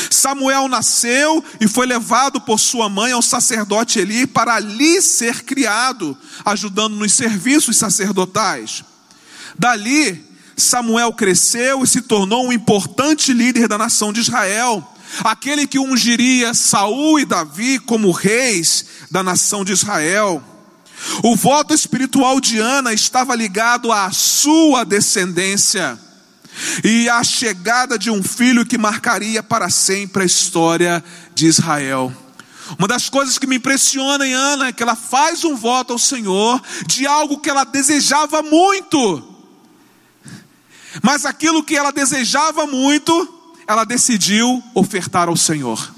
Samuel 0.09 0.67
nasceu 0.67 1.43
e 1.59 1.67
foi 1.67 1.85
levado 1.85 2.39
por 2.41 2.59
sua 2.59 2.87
mãe 2.87 3.11
ao 3.11 3.21
sacerdote 3.21 3.99
Eli 3.99 4.25
para 4.25 4.55
ali 4.55 5.01
ser 5.01 5.43
criado, 5.43 6.17
ajudando 6.45 6.95
nos 6.95 7.13
serviços 7.13 7.77
sacerdotais. 7.77 8.83
Dali, 9.59 10.25
Samuel 10.55 11.11
cresceu 11.13 11.83
e 11.83 11.87
se 11.87 12.01
tornou 12.01 12.47
um 12.47 12.53
importante 12.53 13.33
líder 13.33 13.67
da 13.67 13.77
nação 13.77 14.13
de 14.13 14.21
Israel 14.21 14.92
aquele 15.23 15.67
que 15.67 15.79
ungiria 15.79 16.53
Saul 16.53 17.19
e 17.19 17.25
Davi 17.25 17.79
como 17.79 18.11
reis 18.11 18.85
da 19.11 19.21
nação 19.21 19.63
de 19.63 19.73
Israel. 19.73 20.41
O 21.23 21.35
voto 21.35 21.73
espiritual 21.73 22.39
de 22.39 22.59
Ana 22.59 22.93
estava 22.93 23.35
ligado 23.35 23.91
à 23.91 24.11
sua 24.11 24.85
descendência 24.85 25.99
e 26.83 27.09
à 27.09 27.23
chegada 27.23 27.97
de 27.97 28.09
um 28.09 28.23
filho 28.23 28.65
que 28.65 28.77
marcaria 28.77 29.43
para 29.43 29.69
sempre 29.69 30.23
a 30.23 30.25
história 30.25 31.03
de 31.33 31.47
Israel. 31.47 32.13
Uma 32.77 32.87
das 32.87 33.09
coisas 33.09 33.37
que 33.37 33.47
me 33.47 33.57
impressiona 33.57 34.25
em 34.25 34.33
Ana 34.33 34.67
é 34.67 34.71
que 34.71 34.81
ela 34.81 34.95
faz 34.95 35.43
um 35.43 35.55
voto 35.55 35.93
ao 35.93 35.99
Senhor 35.99 36.61
de 36.87 37.05
algo 37.05 37.39
que 37.39 37.49
ela 37.49 37.65
desejava 37.65 38.41
muito, 38.41 39.21
mas 41.01 41.25
aquilo 41.25 41.63
que 41.63 41.75
ela 41.75 41.91
desejava 41.91 42.65
muito, 42.65 43.42
ela 43.67 43.83
decidiu 43.83 44.63
ofertar 44.73 45.27
ao 45.27 45.37
Senhor. 45.37 45.93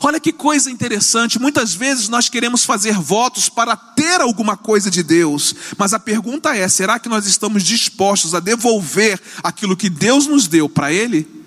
Olha 0.00 0.20
que 0.20 0.32
coisa 0.32 0.70
interessante, 0.70 1.40
muitas 1.40 1.74
vezes 1.74 2.08
nós 2.08 2.28
queremos 2.28 2.64
fazer 2.64 2.94
votos 2.94 3.48
para 3.48 3.74
ter 3.74 4.20
alguma 4.20 4.56
coisa 4.56 4.90
de 4.90 5.02
Deus, 5.02 5.54
mas 5.76 5.92
a 5.92 5.98
pergunta 5.98 6.56
é: 6.56 6.68
será 6.68 6.98
que 6.98 7.08
nós 7.08 7.26
estamos 7.26 7.64
dispostos 7.64 8.34
a 8.34 8.40
devolver 8.40 9.20
aquilo 9.42 9.76
que 9.76 9.90
Deus 9.90 10.26
nos 10.26 10.46
deu 10.46 10.68
para 10.68 10.92
Ele? 10.92 11.41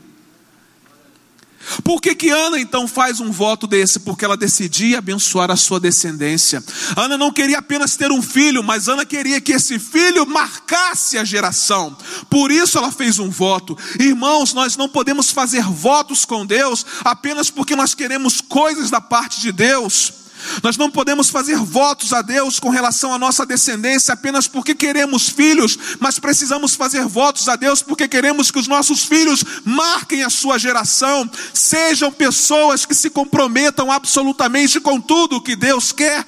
Por 1.84 2.02
que, 2.02 2.16
que 2.16 2.30
Ana 2.30 2.60
então 2.60 2.88
faz 2.88 3.20
um 3.20 3.32
voto 3.32 3.68
desse? 3.68 4.00
Porque 4.00 4.26
ela 4.26 4.38
decidia 4.38 5.00
abençoar 5.00 5.52
a 5.52 5.56
sua 5.56 5.80
descendência. 5.80 6.64
Ana 6.96 7.18
não 7.18 7.32
queria 7.32 7.60
apenas 7.60 7.96
ter 7.96 8.12
um 8.12 8.22
filho, 8.22 8.64
mas 8.64 8.88
Ana 8.88 9.06
queria 9.06 9.42
que 9.42 9.54
esse 9.54 9.80
filho 9.80 10.26
marcasse 10.26 11.18
a 11.18 11.24
geração. 11.24 11.96
Por 12.30 12.52
isso 12.52 12.78
ela 12.78 12.92
fez 12.92 13.20
um 13.20 13.30
voto. 13.30 13.78
Irmãos, 14.00 14.54
nós 14.54 14.78
não 14.78 14.90
podemos 14.90 15.32
fazer 15.32 15.64
votos 15.64 16.26
com 16.26 16.46
Deus 16.46 16.86
apenas 17.04 17.50
porque 17.50 17.76
nós 17.76 17.94
queremos 17.94 18.42
coisas 18.42 18.90
da 18.90 19.02
parte 19.02 19.42
de 19.42 19.52
Deus. 19.52 20.25
Nós 20.62 20.78
não 20.78 20.92
podemos 20.92 21.30
fazer 21.30 21.58
votos 21.58 22.14
a 22.14 22.22
Deus 22.22 22.60
com 22.60 22.70
relação 22.70 23.14
à 23.14 23.18
nossa 23.18 23.46
descendência 23.46 24.14
apenas 24.14 24.48
porque 24.48 24.76
queremos 24.76 25.30
filhos, 25.30 25.78
mas 26.00 26.20
precisamos 26.20 26.76
fazer 26.76 27.06
votos 27.06 27.48
a 27.48 27.56
Deus 27.56 27.82
porque 27.82 28.08
queremos 28.08 28.52
que 28.52 28.60
os 28.60 28.68
nossos 28.68 29.06
filhos 29.06 29.44
marquem 29.64 30.24
a 30.24 30.30
sua 30.30 30.58
geração, 30.58 31.30
sejam 31.54 32.12
pessoas 32.12 32.86
que 32.86 32.96
se 32.96 33.10
comprometam 33.10 33.92
absolutamente 33.92 34.80
com 34.80 35.00
tudo 35.00 35.42
que 35.42 35.56
Deus 35.56 35.92
quer 35.92 36.26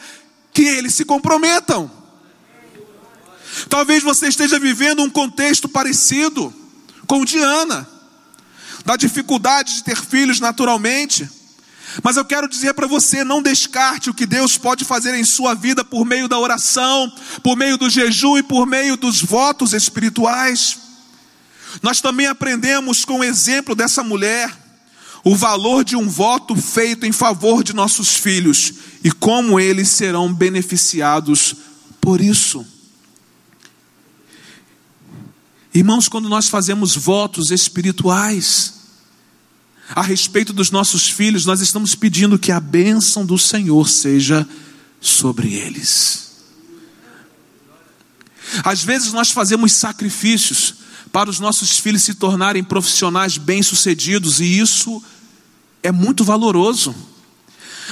que 0.53 0.63
eles 0.63 0.95
se 0.95 1.05
comprometam. 1.05 1.91
Talvez 3.69 4.03
você 4.03 4.27
esteja 4.27 4.59
vivendo 4.59 5.01
um 5.01 5.09
contexto 5.09 5.69
parecido 5.69 6.53
com 7.05 7.21
o 7.21 7.25
de 7.25 7.37
Ana, 7.37 7.87
da 8.85 8.95
dificuldade 8.95 9.75
de 9.75 9.83
ter 9.83 9.97
filhos 9.97 10.39
naturalmente 10.39 11.36
mas 12.03 12.17
eu 12.17 12.25
quero 12.25 12.47
dizer 12.47 12.73
para 12.73 12.87
você: 12.87 13.23
não 13.23 13.41
descarte 13.41 14.09
o 14.09 14.13
que 14.13 14.25
Deus 14.25 14.57
pode 14.57 14.85
fazer 14.85 15.13
em 15.15 15.23
sua 15.23 15.53
vida 15.53 15.83
por 15.83 16.05
meio 16.05 16.27
da 16.27 16.37
oração, 16.37 17.11
por 17.41 17.55
meio 17.55 17.77
do 17.77 17.89
jejum 17.89 18.37
e 18.37 18.43
por 18.43 18.65
meio 18.65 18.97
dos 18.97 19.21
votos 19.21 19.73
espirituais. 19.73 20.77
Nós 21.81 22.01
também 22.01 22.27
aprendemos 22.27 23.03
com 23.03 23.19
o 23.19 23.23
exemplo 23.23 23.75
dessa 23.75 24.03
mulher, 24.03 24.51
o 25.23 25.35
valor 25.35 25.83
de 25.83 25.95
um 25.95 26.07
voto 26.07 26.55
feito 26.55 27.05
em 27.05 27.11
favor 27.11 27.63
de 27.63 27.73
nossos 27.73 28.15
filhos 28.15 28.73
e 29.03 29.11
como 29.11 29.59
eles 29.59 29.89
serão 29.89 30.33
beneficiados 30.33 31.55
por 31.99 32.21
isso. 32.21 32.65
Irmãos, 35.73 36.07
quando 36.07 36.29
nós 36.29 36.47
fazemos 36.47 36.95
votos 36.95 37.51
espirituais 37.51 38.76
a 39.89 40.01
respeito 40.01 40.51
dos 40.51 40.69
nossos 40.69 41.09
filhos, 41.09 41.45
nós 41.45 41.61
estamos 41.61 41.95
pedindo 41.95 42.37
que 42.37 42.51
a 42.51 42.59
bênção 42.59 43.25
do 43.25 43.37
Senhor 43.37 43.87
seja 43.87 44.47
sobre 44.99 45.53
eles. 45.53 46.27
Às 48.63 48.83
vezes 48.83 49.13
nós 49.13 49.31
fazemos 49.31 49.73
sacrifícios 49.73 50.75
para 51.11 51.29
os 51.29 51.39
nossos 51.39 51.79
filhos 51.79 52.03
se 52.03 52.13
tornarem 52.13 52.63
profissionais 52.63 53.37
bem-sucedidos, 53.37 54.39
e 54.39 54.59
isso 54.59 55.01
é 55.81 55.91
muito 55.91 56.23
valoroso. 56.23 56.93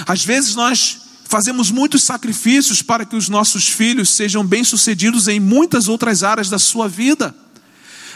Às 0.05 0.23
vezes 0.23 0.55
nós 0.55 1.01
fazemos 1.25 1.71
muitos 1.71 2.03
sacrifícios 2.03 2.81
para 2.81 3.05
que 3.05 3.15
os 3.15 3.29
nossos 3.29 3.67
filhos 3.67 4.09
sejam 4.09 4.45
bem-sucedidos 4.45 5.27
em 5.27 5.39
muitas 5.39 5.87
outras 5.87 6.23
áreas 6.23 6.49
da 6.49 6.59
sua 6.59 6.87
vida. 6.87 7.35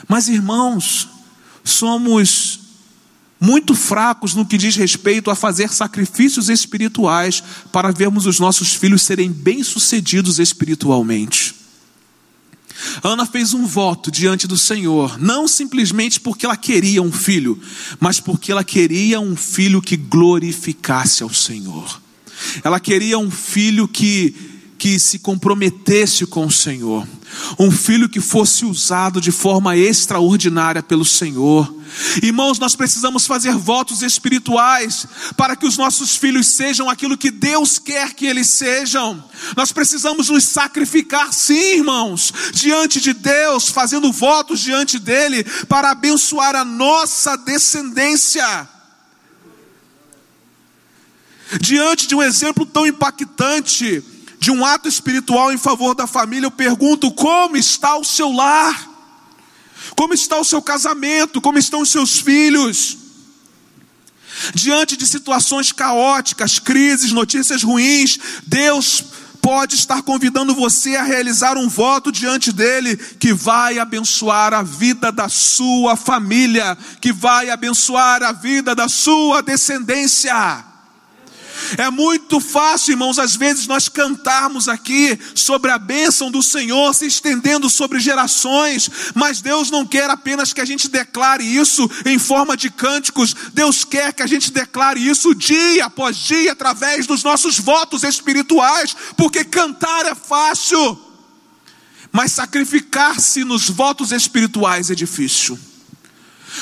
Mas, 0.07 0.27
irmãos, 0.27 1.07
somos 1.63 2.59
muito 3.39 3.73
fracos 3.73 4.35
no 4.35 4.45
que 4.45 4.57
diz 4.57 4.75
respeito 4.75 5.31
a 5.31 5.35
fazer 5.35 5.69
sacrifícios 5.69 6.49
espirituais 6.49 7.41
para 7.71 7.91
vermos 7.91 8.25
os 8.25 8.39
nossos 8.39 8.73
filhos 8.73 9.01
serem 9.01 9.31
bem-sucedidos 9.31 10.39
espiritualmente. 10.39 11.55
Ana 13.03 13.25
fez 13.25 13.53
um 13.53 13.65
voto 13.65 14.09
diante 14.11 14.47
do 14.47 14.57
Senhor, 14.57 15.19
não 15.19 15.47
simplesmente 15.47 16.19
porque 16.19 16.45
ela 16.45 16.55
queria 16.55 17.01
um 17.01 17.11
filho, 17.11 17.59
mas 17.99 18.19
porque 18.19 18.51
ela 18.51 18.63
queria 18.63 19.19
um 19.19 19.35
filho 19.35 19.81
que 19.81 19.97
glorificasse 19.97 21.23
ao 21.23 21.33
Senhor. 21.33 22.01
Ela 22.63 22.79
queria 22.79 23.17
um 23.17 23.29
filho 23.29 23.87
que, 23.87 24.33
que 24.79 24.99
se 24.99 25.19
comprometesse 25.19 26.25
com 26.25 26.47
o 26.47 26.51
Senhor 26.51 27.05
um 27.57 27.71
filho 27.71 28.09
que 28.09 28.19
fosse 28.19 28.65
usado 28.65 29.21
de 29.21 29.31
forma 29.31 29.75
extraordinária 29.77 30.81
pelo 30.81 31.05
Senhor. 31.05 31.73
Irmãos, 32.21 32.59
nós 32.59 32.75
precisamos 32.75 33.25
fazer 33.25 33.55
votos 33.55 34.01
espirituais 34.01 35.07
para 35.35 35.55
que 35.55 35.65
os 35.65 35.77
nossos 35.77 36.15
filhos 36.15 36.47
sejam 36.47 36.89
aquilo 36.89 37.17
que 37.17 37.31
Deus 37.31 37.79
quer 37.79 38.13
que 38.13 38.25
eles 38.25 38.47
sejam. 38.47 39.23
Nós 39.57 39.71
precisamos 39.71 40.29
nos 40.29 40.43
sacrificar, 40.43 41.33
sim, 41.33 41.77
irmãos, 41.77 42.31
diante 42.53 43.01
de 43.01 43.13
Deus, 43.13 43.69
fazendo 43.69 44.11
votos 44.11 44.59
diante 44.59 44.99
dEle 44.99 45.43
para 45.67 45.91
abençoar 45.91 46.55
a 46.55 46.65
nossa 46.65 47.35
descendência. 47.37 48.67
Diante 51.59 52.05
de 52.05 52.13
um 52.13 52.21
exemplo 52.21 52.63
tão 52.63 52.85
impactante, 52.85 54.03
de 54.39 54.51
um 54.51 54.65
ato 54.65 54.87
espiritual 54.87 55.51
em 55.51 55.57
favor 55.57 55.93
da 55.93 56.07
família, 56.07 56.47
eu 56.47 56.51
pergunto: 56.51 57.11
como 57.11 57.57
está 57.57 57.97
o 57.97 58.03
seu 58.03 58.31
lar? 58.31 58.87
Como 59.95 60.13
está 60.13 60.37
o 60.37 60.45
seu 60.45 60.61
casamento? 60.61 61.41
Como 61.41 61.59
estão 61.59 61.81
os 61.81 61.89
seus 61.89 62.19
filhos? 62.19 62.97
Diante 64.53 64.95
de 64.95 65.05
situações 65.05 65.71
caóticas, 65.73 66.59
crises, 66.59 67.11
notícias 67.11 67.63
ruins, 67.63 68.17
Deus 68.47 69.03
pode 69.41 69.75
estar 69.75 70.01
convidando 70.01 70.53
você 70.53 70.95
a 70.95 71.03
realizar 71.03 71.57
um 71.57 71.67
voto 71.67 72.11
diante 72.11 72.51
dele 72.51 72.95
que 72.95 73.33
vai 73.33 73.79
abençoar 73.79 74.53
a 74.53 74.61
vida 74.61 75.11
da 75.11 75.27
sua 75.27 75.97
família, 75.97 76.77
que 77.01 77.11
vai 77.11 77.49
abençoar 77.49 78.23
a 78.23 78.31
vida 78.31 78.73
da 78.73 78.87
sua 78.87 79.41
descendência. 79.41 80.68
É 81.77 81.89
muito 81.89 82.39
fácil, 82.39 82.91
irmãos, 82.91 83.19
às 83.19 83.35
vezes 83.35 83.67
nós 83.67 83.87
cantarmos 83.87 84.67
aqui 84.67 85.17
sobre 85.35 85.71
a 85.71 85.77
bênção 85.77 86.31
do 86.31 86.41
Senhor 86.41 86.93
se 86.93 87.05
estendendo 87.05 87.69
sobre 87.69 87.99
gerações, 87.99 88.89
mas 89.13 89.41
Deus 89.41 89.69
não 89.69 89.85
quer 89.85 90.09
apenas 90.09 90.53
que 90.53 90.61
a 90.61 90.65
gente 90.65 90.87
declare 90.87 91.43
isso 91.43 91.89
em 92.05 92.17
forma 92.17 92.57
de 92.57 92.69
cânticos, 92.69 93.35
Deus 93.53 93.83
quer 93.83 94.13
que 94.13 94.23
a 94.23 94.27
gente 94.27 94.51
declare 94.51 94.99
isso 94.99 95.35
dia 95.35 95.85
após 95.85 96.17
dia 96.17 96.51
através 96.51 97.05
dos 97.05 97.23
nossos 97.23 97.59
votos 97.59 98.03
espirituais, 98.03 98.95
porque 99.15 99.43
cantar 99.43 100.05
é 100.05 100.15
fácil, 100.15 100.99
mas 102.11 102.31
sacrificar-se 102.31 103.43
nos 103.43 103.69
votos 103.69 104.11
espirituais 104.11 104.89
é 104.89 104.95
difícil. 104.95 105.59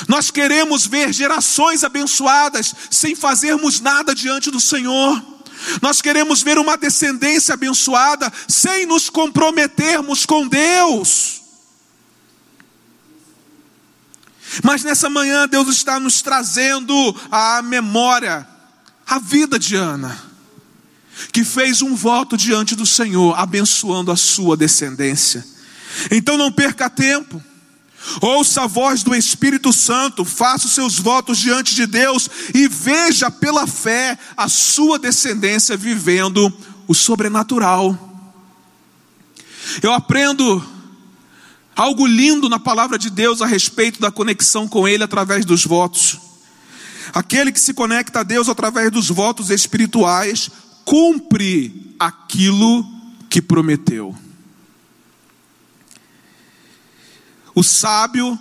Nós 0.06 0.30
queremos 0.30 0.86
ver 0.86 1.12
gerações 1.12 1.82
abençoadas 1.82 2.74
sem 2.90 3.14
fazermos 3.14 3.80
nada 3.80 4.14
diante 4.14 4.50
do 4.50 4.60
Senhor. 4.60 5.22
Nós 5.82 6.00
queremos 6.00 6.42
ver 6.42 6.58
uma 6.58 6.76
descendência 6.76 7.54
abençoada 7.54 8.32
sem 8.46 8.86
nos 8.86 9.10
comprometermos 9.10 10.24
com 10.24 10.46
Deus. 10.46 11.42
Mas 14.62 14.82
nessa 14.82 15.10
manhã 15.10 15.46
Deus 15.48 15.68
está 15.68 16.00
nos 16.00 16.22
trazendo 16.22 16.94
à 17.30 17.60
memória 17.62 18.46
a 19.06 19.18
vida 19.18 19.58
de 19.58 19.74
Ana, 19.74 20.16
que 21.32 21.44
fez 21.44 21.82
um 21.82 21.94
voto 21.94 22.36
diante 22.36 22.74
do 22.74 22.86
Senhor, 22.86 23.38
abençoando 23.38 24.12
a 24.12 24.16
sua 24.16 24.56
descendência. 24.56 25.44
Então 26.10 26.36
não 26.36 26.52
perca 26.52 26.88
tempo. 26.90 27.42
Ouça 28.20 28.62
a 28.62 28.66
voz 28.66 29.02
do 29.02 29.14
Espírito 29.14 29.72
Santo, 29.72 30.24
faça 30.24 30.66
os 30.66 30.72
seus 30.72 30.98
votos 30.98 31.38
diante 31.38 31.74
de 31.74 31.86
Deus 31.86 32.28
e 32.54 32.66
veja 32.68 33.30
pela 33.30 33.66
fé 33.66 34.18
a 34.36 34.48
sua 34.48 34.98
descendência 34.98 35.76
vivendo 35.76 36.52
o 36.86 36.94
sobrenatural. 36.94 37.96
Eu 39.82 39.92
aprendo 39.92 40.64
algo 41.76 42.06
lindo 42.06 42.48
na 42.48 42.58
palavra 42.58 42.98
de 42.98 43.10
Deus 43.10 43.40
a 43.40 43.46
respeito 43.46 44.00
da 44.00 44.10
conexão 44.10 44.66
com 44.66 44.88
Ele 44.88 45.04
através 45.04 45.44
dos 45.44 45.64
votos. 45.64 46.18
Aquele 47.12 47.52
que 47.52 47.60
se 47.60 47.72
conecta 47.72 48.20
a 48.20 48.22
Deus 48.22 48.48
através 48.48 48.90
dos 48.90 49.08
votos 49.08 49.50
espirituais 49.50 50.50
cumpre 50.84 51.94
aquilo 51.98 52.84
que 53.28 53.40
prometeu. 53.40 54.16
O 57.58 57.62
sábio 57.64 58.38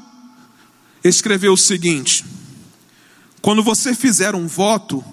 escreveu 1.03 1.53
o 1.53 1.57
seguinte: 1.57 2.23
quando 3.41 3.63
você 3.63 3.95
fizer 3.95 4.35
um 4.35 4.45
voto, 4.45 5.03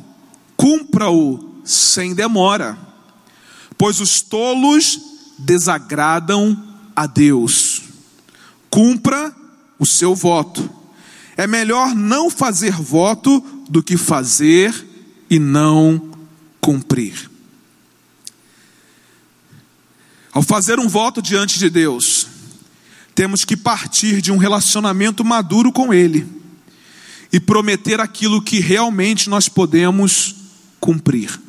cumpra-o 0.59 1.63
sem 1.65 2.15
demora, 2.15 2.77
pois 3.79 4.01
os 4.01 4.21
tolos 4.21 5.01
desagradam 5.39 6.55
a 6.95 7.07
Deus. 7.07 7.81
Cumpra 8.69 9.35
o 9.79 9.87
seu 9.87 10.15
voto. 10.15 10.69
É 11.35 11.47
melhor 11.47 11.95
não 11.95 12.29
fazer 12.29 12.73
voto 12.75 13.41
do 13.71 13.83
que 13.83 13.97
fazer 13.97 14.87
e 15.31 15.39
não 15.39 16.11
cumprir. 16.61 17.31
Ao 20.31 20.43
fazer 20.43 20.79
um 20.79 20.89
voto 20.89 21.23
diante 21.23 21.59
de 21.59 21.71
Deus, 21.71 22.34
temos 23.15 23.45
que 23.45 23.57
partir 23.57 24.21
de 24.21 24.33
um 24.33 24.37
relacionamento 24.37 25.25
maduro 25.25 25.73
com 25.73 25.95
Ele 25.95 26.27
e 27.33 27.39
prometer 27.39 28.01
aquilo 28.01 28.43
que 28.43 28.61
realmente 28.61 29.29
nós 29.31 29.49
podemos 29.49 30.35
cumprir. 30.81 31.41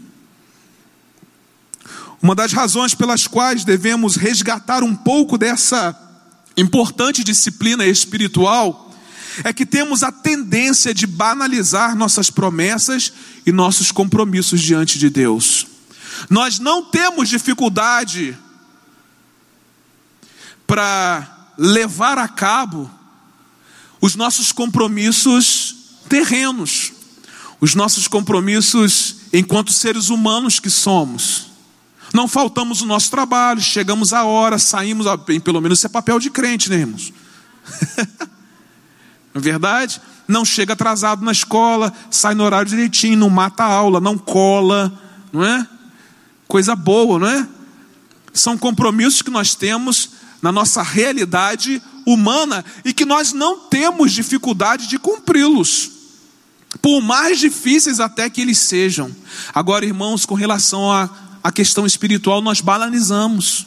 Uma 2.22 2.34
das 2.34 2.54
razões 2.54 2.96
pelas 2.96 3.28
quais 3.28 3.64
devemos 3.64 4.16
resgatar 4.16 4.84
um 4.84 4.96
pouco 4.96 5.38
dessa 5.38 5.96
importante 6.58 7.24
disciplina 7.24 7.86
espiritual 7.86 8.94
é 9.44 9.52
que 9.52 9.66
temos 9.66 10.02
a 10.02 10.12
tendência 10.12 10.94
de 10.94 11.06
banalizar 11.06 11.96
nossas 11.96 12.30
promessas 12.30 13.12
e 13.46 13.52
nossos 13.52 13.92
compromissos 13.92 14.62
diante 14.62 14.98
de 14.98 15.10
Deus. 15.10 15.68
Nós 16.30 16.58
não 16.58 16.84
temos 16.84 17.28
dificuldade 17.28 18.38
para 20.66 21.35
levar 21.58 22.18
a 22.18 22.28
cabo 22.28 22.90
os 24.02 24.16
nossos 24.16 24.52
compromissos 24.52 25.76
terrenos, 26.08 26.94
os 27.60 27.74
nossos 27.76 28.08
compromissos 28.08 29.16
enquanto 29.34 29.74
seres 29.74 30.10
humanos 30.10 30.60
que 30.60 30.70
somos. 30.70 31.48
Não 32.14 32.28
faltamos 32.28 32.82
o 32.82 32.86
nosso 32.86 33.10
trabalho, 33.10 33.60
chegamos 33.60 34.14
a 34.14 34.24
hora, 34.24 34.58
saímos, 34.58 35.06
pelo 35.44 35.60
menos 35.60 35.80
isso 35.80 35.88
é 35.88 35.90
papel 35.90 36.20
de 36.20 36.30
crente, 36.30 36.70
né, 36.70 36.78
irmãos? 36.78 37.12
não 39.34 39.40
é 39.40 39.40
verdade? 39.40 40.00
Não 40.28 40.46
chega 40.46 40.74
atrasado 40.74 41.26
na 41.26 41.32
escola, 41.32 41.92
sai 42.10 42.34
no 42.34 42.44
horário 42.44 42.70
direitinho, 42.70 43.18
não 43.18 43.30
mata 43.30 43.64
a 43.64 43.74
aula, 43.74 44.00
não 44.00 44.18
cola, 44.18 44.98
não 45.32 45.44
é? 45.44 45.68
Coisa 46.48 46.76
boa, 46.76 47.20
não 47.20 47.28
é? 47.28 47.48
São 48.34 48.58
compromissos 48.58 49.22
que 49.22 49.32
nós 49.32 49.56
temos 49.56 50.12
na 50.46 50.52
nossa 50.52 50.84
realidade 50.84 51.82
humana 52.06 52.64
e 52.86 52.94
que 52.94 53.04
nós 53.04 53.34
não 53.34 53.62
temos 53.62 54.12
dificuldade 54.12 54.86
de 54.86 55.00
cumpri-los. 55.00 55.90
por 56.84 57.02
mais 57.02 57.40
difíceis 57.40 58.00
até 58.00 58.30
que 58.30 58.42
eles 58.42 58.60
sejam. 58.60 59.10
Agora, 59.56 59.88
irmãos, 59.88 60.24
com 60.24 60.36
relação 60.36 60.92
à, 60.92 61.10
à 61.44 61.52
questão 61.52 61.84
espiritual, 61.84 62.44
nós 62.44 62.62
banalizamos, 62.62 63.66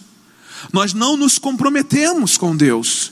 nós 0.72 0.94
não 0.94 1.16
nos 1.16 1.36
comprometemos 1.36 2.36
com 2.36 2.56
Deus. 2.56 3.10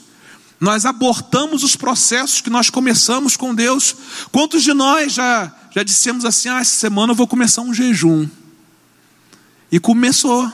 Nós 0.61 0.85
abortamos 0.85 1.61
os 1.61 1.75
processos 1.75 2.39
que 2.39 2.49
nós 2.49 2.69
começamos 2.69 3.35
com 3.35 3.53
Deus. 3.53 3.93
Quantos 4.31 4.63
de 4.63 4.73
nós 4.73 5.11
já, 5.11 5.53
já 5.75 5.83
dissemos 5.83 6.23
assim: 6.23 6.47
ah, 6.47 6.61
essa 6.61 6.77
semana 6.77 7.11
eu 7.11 7.17
vou 7.17 7.27
começar 7.27 7.63
um 7.63 7.73
jejum? 7.73 8.29
E 9.69 9.77
começou, 9.77 10.49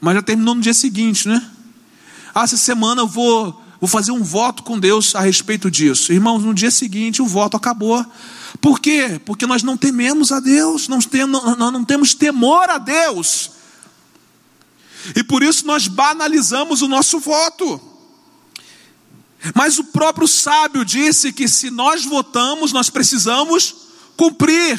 mas 0.00 0.14
já 0.14 0.22
terminou 0.22 0.54
no 0.54 0.62
dia 0.62 0.72
seguinte, 0.72 1.28
né? 1.28 1.50
Ah, 2.38 2.42
essa 2.42 2.58
semana 2.58 3.00
eu 3.00 3.06
vou, 3.06 3.58
vou 3.80 3.88
fazer 3.88 4.12
um 4.12 4.22
voto 4.22 4.62
com 4.62 4.78
Deus 4.78 5.14
a 5.14 5.22
respeito 5.22 5.70
disso. 5.70 6.12
Irmãos, 6.12 6.44
no 6.44 6.52
dia 6.52 6.70
seguinte 6.70 7.22
o 7.22 7.26
voto 7.26 7.56
acabou. 7.56 8.04
Por 8.60 8.78
quê? 8.78 9.18
Porque 9.24 9.46
nós 9.46 9.62
não 9.62 9.74
tememos 9.74 10.30
a 10.30 10.38
Deus, 10.38 10.86
nós, 10.86 11.06
temos, 11.06 11.42
nós 11.56 11.72
não 11.72 11.82
temos 11.82 12.12
temor 12.12 12.68
a 12.68 12.76
Deus. 12.76 13.52
E 15.14 15.24
por 15.24 15.42
isso 15.42 15.66
nós 15.66 15.88
banalizamos 15.88 16.82
o 16.82 16.88
nosso 16.88 17.18
voto. 17.18 17.80
Mas 19.54 19.78
o 19.78 19.84
próprio 19.84 20.28
sábio 20.28 20.84
disse 20.84 21.32
que 21.32 21.48
se 21.48 21.70
nós 21.70 22.04
votamos, 22.04 22.70
nós 22.70 22.90
precisamos 22.90 23.74
cumprir. 24.14 24.78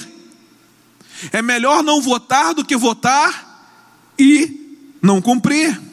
É 1.31 1.41
melhor 1.41 1.81
não 1.81 2.03
votar 2.03 2.53
do 2.53 2.63
que 2.63 2.77
votar 2.77 3.73
e 4.19 4.77
não 5.01 5.19
cumprir. 5.19 5.86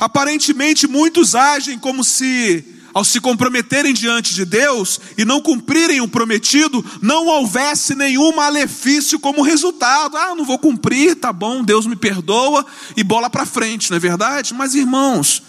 Aparentemente, 0.00 0.86
muitos 0.86 1.34
agem 1.34 1.78
como 1.78 2.04
se, 2.04 2.64
ao 2.92 3.04
se 3.04 3.20
comprometerem 3.20 3.92
diante 3.92 4.34
de 4.34 4.44
Deus 4.44 5.00
e 5.16 5.24
não 5.24 5.40
cumprirem 5.40 6.00
o 6.00 6.08
prometido, 6.08 6.84
não 7.00 7.26
houvesse 7.26 7.94
nenhum 7.94 8.34
malefício 8.34 9.18
como 9.18 9.42
resultado. 9.42 10.16
Ah, 10.16 10.34
não 10.34 10.44
vou 10.44 10.58
cumprir, 10.58 11.16
tá 11.16 11.32
bom, 11.32 11.62
Deus 11.62 11.86
me 11.86 11.96
perdoa 11.96 12.64
e 12.96 13.02
bola 13.02 13.28
para 13.28 13.46
frente, 13.46 13.90
não 13.90 13.96
é 13.96 14.00
verdade? 14.00 14.54
Mas 14.54 14.74
irmãos, 14.74 15.42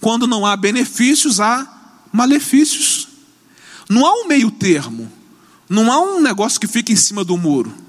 quando 0.00 0.26
não 0.26 0.44
há 0.44 0.56
benefícios, 0.56 1.40
há 1.40 1.66
malefícios. 2.12 3.08
Não 3.88 4.06
há 4.06 4.12
um 4.14 4.26
meio 4.26 4.50
termo. 4.50 5.10
Não 5.68 5.90
há 5.90 6.00
um 6.00 6.20
negócio 6.20 6.60
que 6.60 6.66
fica 6.66 6.92
em 6.92 6.96
cima 6.96 7.24
do 7.24 7.36
muro. 7.36 7.81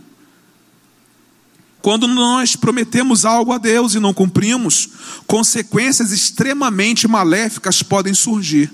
Quando 1.83 2.07
nós 2.07 2.55
prometemos 2.55 3.25
algo 3.25 3.51
a 3.51 3.57
Deus 3.57 3.93
e 3.93 3.99
não 3.99 4.13
cumprimos, 4.13 4.87
consequências 5.27 6.13
extremamente 6.13 7.09
maléficas 7.09 7.83
podem 7.83 8.13
surgir. 8.13 8.71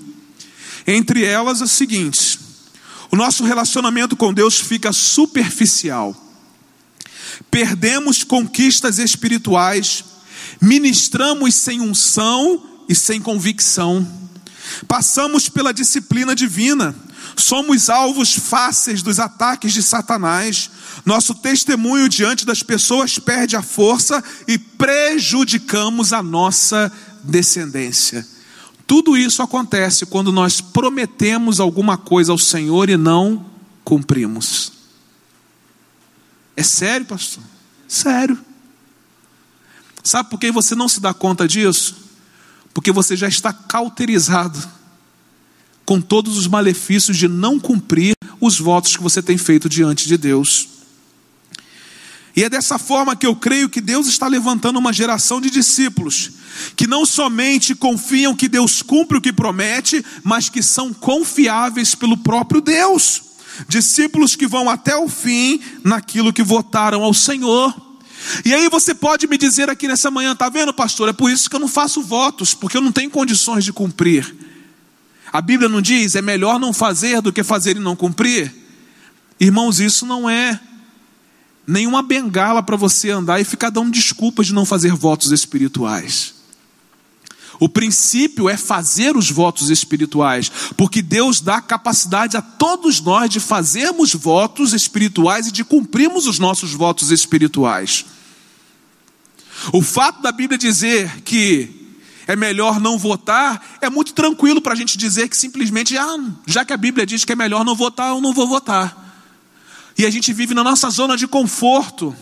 Entre 0.86 1.24
elas 1.24 1.60
as 1.60 1.72
seguintes: 1.72 2.38
o 3.10 3.16
nosso 3.16 3.42
relacionamento 3.42 4.14
com 4.14 4.32
Deus 4.32 4.60
fica 4.60 4.92
superficial, 4.92 6.14
perdemos 7.50 8.22
conquistas 8.22 9.00
espirituais, 9.00 10.04
ministramos 10.60 11.56
sem 11.56 11.80
unção 11.80 12.64
e 12.88 12.94
sem 12.94 13.20
convicção. 13.20 14.19
Passamos 14.86 15.48
pela 15.48 15.72
disciplina 15.72 16.34
divina, 16.34 16.94
somos 17.36 17.88
alvos 17.88 18.34
fáceis 18.34 19.02
dos 19.02 19.18
ataques 19.18 19.72
de 19.72 19.82
Satanás. 19.82 20.70
Nosso 21.04 21.34
testemunho 21.34 22.08
diante 22.08 22.44
das 22.44 22.62
pessoas 22.62 23.18
perde 23.18 23.56
a 23.56 23.62
força 23.62 24.22
e 24.46 24.58
prejudicamos 24.58 26.12
a 26.12 26.22
nossa 26.22 26.92
descendência. 27.22 28.26
Tudo 28.86 29.16
isso 29.16 29.42
acontece 29.42 30.04
quando 30.04 30.32
nós 30.32 30.60
prometemos 30.60 31.60
alguma 31.60 31.96
coisa 31.96 32.32
ao 32.32 32.38
Senhor 32.38 32.90
e 32.90 32.96
não 32.96 33.46
cumprimos. 33.84 34.72
É 36.56 36.62
sério, 36.62 37.06
pastor? 37.06 37.42
Sério. 37.86 38.38
Sabe 40.02 40.30
por 40.30 40.40
que 40.40 40.50
você 40.50 40.74
não 40.74 40.88
se 40.88 41.00
dá 41.00 41.14
conta 41.14 41.46
disso? 41.46 41.99
Porque 42.80 42.92
você 42.92 43.14
já 43.14 43.28
está 43.28 43.52
cauterizado 43.52 44.58
com 45.84 46.00
todos 46.00 46.38
os 46.38 46.46
malefícios 46.46 47.14
de 47.14 47.28
não 47.28 47.60
cumprir 47.60 48.14
os 48.40 48.58
votos 48.58 48.96
que 48.96 49.02
você 49.02 49.22
tem 49.22 49.36
feito 49.36 49.68
diante 49.68 50.08
de 50.08 50.16
Deus. 50.16 50.66
E 52.34 52.42
é 52.42 52.48
dessa 52.48 52.78
forma 52.78 53.14
que 53.14 53.26
eu 53.26 53.36
creio 53.36 53.68
que 53.68 53.82
Deus 53.82 54.06
está 54.06 54.26
levantando 54.26 54.78
uma 54.78 54.94
geração 54.94 55.42
de 55.42 55.50
discípulos 55.50 56.30
que 56.74 56.86
não 56.86 57.04
somente 57.04 57.74
confiam 57.74 58.34
que 58.34 58.48
Deus 58.48 58.80
cumpre 58.80 59.18
o 59.18 59.20
que 59.20 59.30
promete, 59.30 60.02
mas 60.24 60.48
que 60.48 60.62
são 60.62 60.90
confiáveis 60.90 61.94
pelo 61.94 62.16
próprio 62.16 62.62
Deus. 62.62 63.20
Discípulos 63.68 64.34
que 64.34 64.46
vão 64.46 64.70
até 64.70 64.96
o 64.96 65.06
fim 65.06 65.60
naquilo 65.84 66.32
que 66.32 66.42
votaram 66.42 67.04
ao 67.04 67.12
Senhor. 67.12 67.89
E 68.44 68.54
aí 68.54 68.68
você 68.68 68.94
pode 68.94 69.26
me 69.26 69.36
dizer 69.38 69.68
aqui 69.70 69.88
nessa 69.88 70.10
manhã, 70.10 70.34
tá 70.34 70.48
vendo, 70.48 70.72
pastor? 70.72 71.08
É 71.08 71.12
por 71.12 71.30
isso 71.30 71.48
que 71.48 71.56
eu 71.56 71.60
não 71.60 71.68
faço 71.68 72.02
votos, 72.02 72.54
porque 72.54 72.76
eu 72.76 72.80
não 72.80 72.92
tenho 72.92 73.10
condições 73.10 73.64
de 73.64 73.72
cumprir. 73.72 74.34
A 75.32 75.40
Bíblia 75.40 75.68
não 75.68 75.80
diz, 75.80 76.14
é 76.14 76.22
melhor 76.22 76.58
não 76.58 76.72
fazer 76.72 77.20
do 77.22 77.32
que 77.32 77.42
fazer 77.42 77.76
e 77.76 77.80
não 77.80 77.94
cumprir? 77.94 78.52
Irmãos, 79.38 79.80
isso 79.80 80.04
não 80.04 80.28
é 80.28 80.60
nenhuma 81.66 82.02
bengala 82.02 82.62
para 82.62 82.76
você 82.76 83.10
andar 83.10 83.40
e 83.40 83.44
ficar 83.44 83.70
dando 83.70 83.92
desculpas 83.92 84.46
de 84.46 84.54
não 84.54 84.66
fazer 84.66 84.92
votos 84.92 85.30
espirituais. 85.30 86.39
O 87.60 87.68
princípio 87.68 88.48
é 88.48 88.56
fazer 88.56 89.16
os 89.18 89.30
votos 89.30 89.68
espirituais, 89.68 90.50
porque 90.78 91.02
Deus 91.02 91.42
dá 91.42 91.60
capacidade 91.60 92.34
a 92.36 92.40
todos 92.40 93.02
nós 93.02 93.28
de 93.28 93.38
fazermos 93.38 94.14
votos 94.14 94.72
espirituais 94.72 95.46
e 95.46 95.52
de 95.52 95.62
cumprirmos 95.62 96.26
os 96.26 96.38
nossos 96.38 96.72
votos 96.72 97.10
espirituais. 97.10 98.06
O 99.74 99.82
fato 99.82 100.22
da 100.22 100.32
Bíblia 100.32 100.56
dizer 100.56 101.20
que 101.20 101.68
é 102.26 102.34
melhor 102.34 102.80
não 102.80 102.96
votar 102.96 103.78
é 103.82 103.90
muito 103.90 104.14
tranquilo 104.14 104.62
para 104.62 104.72
a 104.72 104.76
gente 104.76 104.96
dizer 104.96 105.28
que 105.28 105.36
simplesmente, 105.36 105.98
ah, 105.98 106.16
já 106.46 106.64
que 106.64 106.72
a 106.72 106.78
Bíblia 106.78 107.04
diz 107.04 107.26
que 107.26 107.32
é 107.32 107.36
melhor 107.36 107.62
não 107.62 107.74
votar, 107.74 108.08
eu 108.08 108.22
não 108.22 108.32
vou 108.32 108.48
votar. 108.48 108.96
E 109.98 110.06
a 110.06 110.10
gente 110.10 110.32
vive 110.32 110.54
na 110.54 110.64
nossa 110.64 110.88
zona 110.88 111.14
de 111.14 111.28
conforto. 111.28 112.16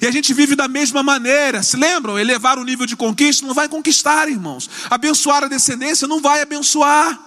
E 0.00 0.06
a 0.06 0.10
gente 0.10 0.32
vive 0.32 0.56
da 0.56 0.68
mesma 0.68 1.02
maneira. 1.02 1.62
Se 1.62 1.76
lembram? 1.76 2.18
Elevar 2.18 2.58
o 2.58 2.64
nível 2.64 2.86
de 2.86 2.96
conquista 2.96 3.46
não 3.46 3.54
vai 3.54 3.68
conquistar, 3.68 4.28
irmãos. 4.28 4.68
Abençoar 4.90 5.44
a 5.44 5.48
descendência 5.48 6.08
não 6.08 6.20
vai 6.20 6.40
abençoar. 6.40 7.18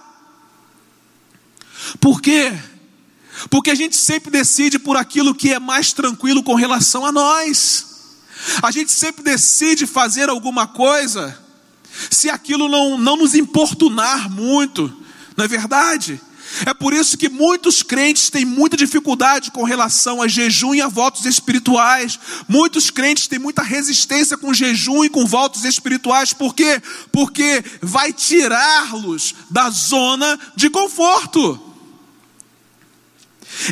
Por 2.00 2.20
quê? 2.20 2.52
Porque 3.48 3.70
a 3.70 3.74
gente 3.74 3.96
sempre 3.96 4.30
decide 4.30 4.78
por 4.78 4.96
aquilo 4.96 5.34
que 5.34 5.52
é 5.52 5.58
mais 5.58 5.92
tranquilo 5.92 6.42
com 6.42 6.54
relação 6.54 7.06
a 7.06 7.12
nós. 7.12 7.86
A 8.62 8.70
gente 8.70 8.90
sempre 8.90 9.22
decide 9.22 9.86
fazer 9.86 10.28
alguma 10.28 10.66
coisa 10.66 11.38
se 12.10 12.30
aquilo 12.30 12.68
não, 12.68 12.98
não 12.98 13.16
nos 13.16 13.34
importunar 13.34 14.30
muito, 14.30 14.94
não 15.36 15.44
é 15.44 15.48
verdade? 15.48 16.20
É 16.64 16.72
por 16.72 16.92
isso 16.92 17.16
que 17.16 17.28
muitos 17.28 17.82
crentes 17.82 18.30
têm 18.30 18.44
muita 18.44 18.76
dificuldade 18.76 19.50
com 19.50 19.64
relação 19.64 20.22
a 20.22 20.28
jejum 20.28 20.74
e 20.74 20.80
a 20.80 20.88
votos 20.88 21.24
espirituais. 21.24 22.18
Muitos 22.48 22.90
crentes 22.90 23.26
têm 23.26 23.38
muita 23.38 23.62
resistência 23.62 24.36
com 24.36 24.54
jejum 24.54 25.04
e 25.04 25.08
com 25.08 25.26
votos 25.26 25.64
espirituais. 25.64 26.32
Por 26.32 26.54
quê? 26.54 26.82
Porque 27.12 27.62
vai 27.82 28.12
tirá-los 28.12 29.34
da 29.50 29.70
zona 29.70 30.38
de 30.56 30.70
conforto. 30.70 31.64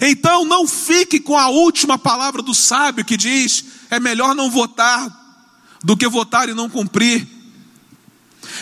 Então 0.03 0.45
não 0.45 0.67
fique 0.67 1.21
com 1.21 1.37
a 1.37 1.49
última 1.49 1.99
palavra 1.99 2.43
do 2.43 2.55
sábio 2.55 3.05
que 3.05 3.17
diz: 3.17 3.65
é 3.91 3.99
melhor 3.99 4.35
não 4.35 4.51
votar 4.51 5.09
do 5.83 5.97
que 5.97 6.09
votar 6.09 6.49
e 6.49 6.55
não 6.55 6.69
cumprir. 6.69 7.27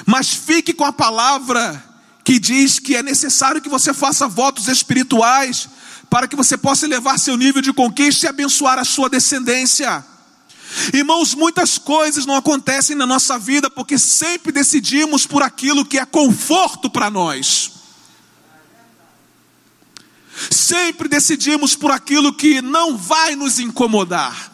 Mas 0.07 0.31
fique 0.31 0.73
com 0.73 0.85
a 0.85 0.93
palavra 0.93 1.84
que 2.25 2.39
diz 2.39 2.79
que 2.79 2.97
é 2.97 3.03
necessário 3.03 3.61
que 3.61 3.69
você 3.69 3.93
faça 3.93 4.27
votos 4.27 4.67
espirituais 4.67 5.69
para 6.09 6.27
que 6.27 6.35
você 6.35 6.57
possa 6.57 6.87
elevar 6.87 7.19
seu 7.19 7.37
nível 7.37 7.61
de 7.61 7.73
conquista 7.73 8.25
e 8.25 8.29
abençoar 8.29 8.79
a 8.79 8.85
sua 8.85 9.11
descendência. 9.11 10.05
Irmãos, 10.93 11.35
muitas 11.35 11.77
coisas 11.77 12.25
não 12.25 12.35
acontecem 12.35 12.97
na 12.97 13.07
nossa 13.07 13.39
vida 13.39 13.69
porque 13.69 13.99
sempre 13.99 14.51
decidimos 14.51 15.27
por 15.27 15.43
aquilo 15.43 15.85
que 15.85 15.99
é 15.99 16.05
conforto 16.07 16.89
para 16.89 17.11
nós. 17.11 17.73
Sempre 20.51 21.09
decidimos 21.09 21.77
por 21.77 21.91
aquilo 21.91 22.33
que 22.33 22.61
não 22.61 22.97
vai 22.97 23.37
nos 23.37 23.59
incomodar. 23.59 24.53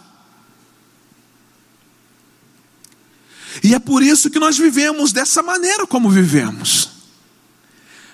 E 3.62 3.74
é 3.74 3.78
por 3.78 4.02
isso 4.02 4.28
que 4.28 4.38
nós 4.38 4.58
vivemos 4.58 5.12
dessa 5.12 5.42
maneira 5.42 5.86
como 5.86 6.10
vivemos. 6.10 6.89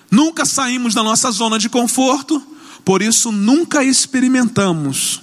Nunca 0.09 0.45
saímos 0.45 0.93
da 0.93 1.03
nossa 1.03 1.29
zona 1.31 1.59
de 1.59 1.69
conforto, 1.69 2.41
por 2.85 3.01
isso 3.01 3.31
nunca 3.31 3.83
experimentamos 3.83 5.21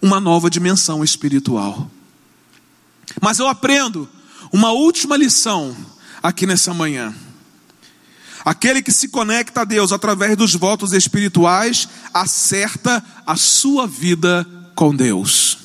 uma 0.00 0.20
nova 0.20 0.48
dimensão 0.48 1.04
espiritual. 1.04 1.90
Mas 3.20 3.38
eu 3.38 3.46
aprendo 3.46 4.08
uma 4.52 4.70
última 4.70 5.16
lição 5.16 5.76
aqui 6.22 6.46
nessa 6.46 6.72
manhã. 6.72 7.14
Aquele 8.44 8.82
que 8.82 8.92
se 8.92 9.08
conecta 9.08 9.62
a 9.62 9.64
Deus 9.64 9.92
através 9.92 10.36
dos 10.36 10.54
votos 10.54 10.92
espirituais 10.92 11.88
acerta 12.12 13.02
a 13.26 13.36
sua 13.36 13.86
vida 13.86 14.46
com 14.74 14.94
Deus. 14.94 15.58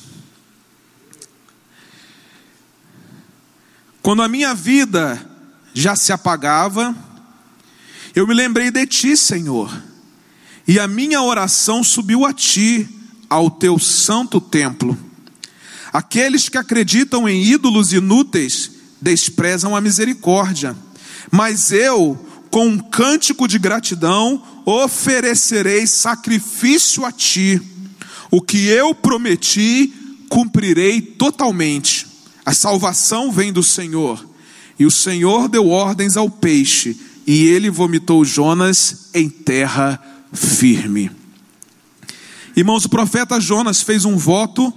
Quando 4.02 4.22
a 4.22 4.28
minha 4.28 4.54
vida 4.54 5.20
já 5.74 5.94
se 5.94 6.12
apagava, 6.12 6.94
eu 8.14 8.26
me 8.26 8.34
lembrei 8.34 8.70
de 8.70 8.86
ti, 8.86 9.16
Senhor, 9.16 9.70
e 10.66 10.78
a 10.78 10.86
minha 10.86 11.22
oração 11.22 11.82
subiu 11.82 12.24
a 12.24 12.32
ti, 12.32 12.88
ao 13.28 13.50
teu 13.50 13.78
santo 13.78 14.40
templo. 14.40 14.98
Aqueles 15.92 16.48
que 16.48 16.58
acreditam 16.58 17.28
em 17.28 17.42
ídolos 17.44 17.92
inúteis 17.92 18.72
desprezam 19.00 19.74
a 19.74 19.80
misericórdia, 19.80 20.76
mas 21.30 21.70
eu, 21.70 22.18
com 22.50 22.66
um 22.66 22.78
cântico 22.78 23.46
de 23.46 23.58
gratidão, 23.58 24.42
oferecerei 24.64 25.86
sacrifício 25.86 27.04
a 27.04 27.12
ti. 27.12 27.60
O 28.30 28.40
que 28.40 28.66
eu 28.66 28.94
prometi, 28.94 29.92
cumprirei 30.28 31.00
totalmente. 31.00 32.06
A 32.44 32.52
salvação 32.52 33.30
vem 33.30 33.52
do 33.52 33.62
Senhor. 33.62 34.28
E 34.78 34.86
o 34.86 34.90
Senhor 34.90 35.48
deu 35.48 35.68
ordens 35.68 36.16
ao 36.16 36.30
peixe, 36.30 36.96
e 37.32 37.46
ele 37.46 37.70
vomitou 37.70 38.24
Jonas 38.24 39.08
em 39.14 39.30
terra 39.30 40.02
firme. 40.32 41.12
Irmãos, 42.56 42.84
o 42.84 42.88
profeta 42.88 43.38
Jonas 43.38 43.82
fez 43.82 44.04
um 44.04 44.16
voto 44.16 44.74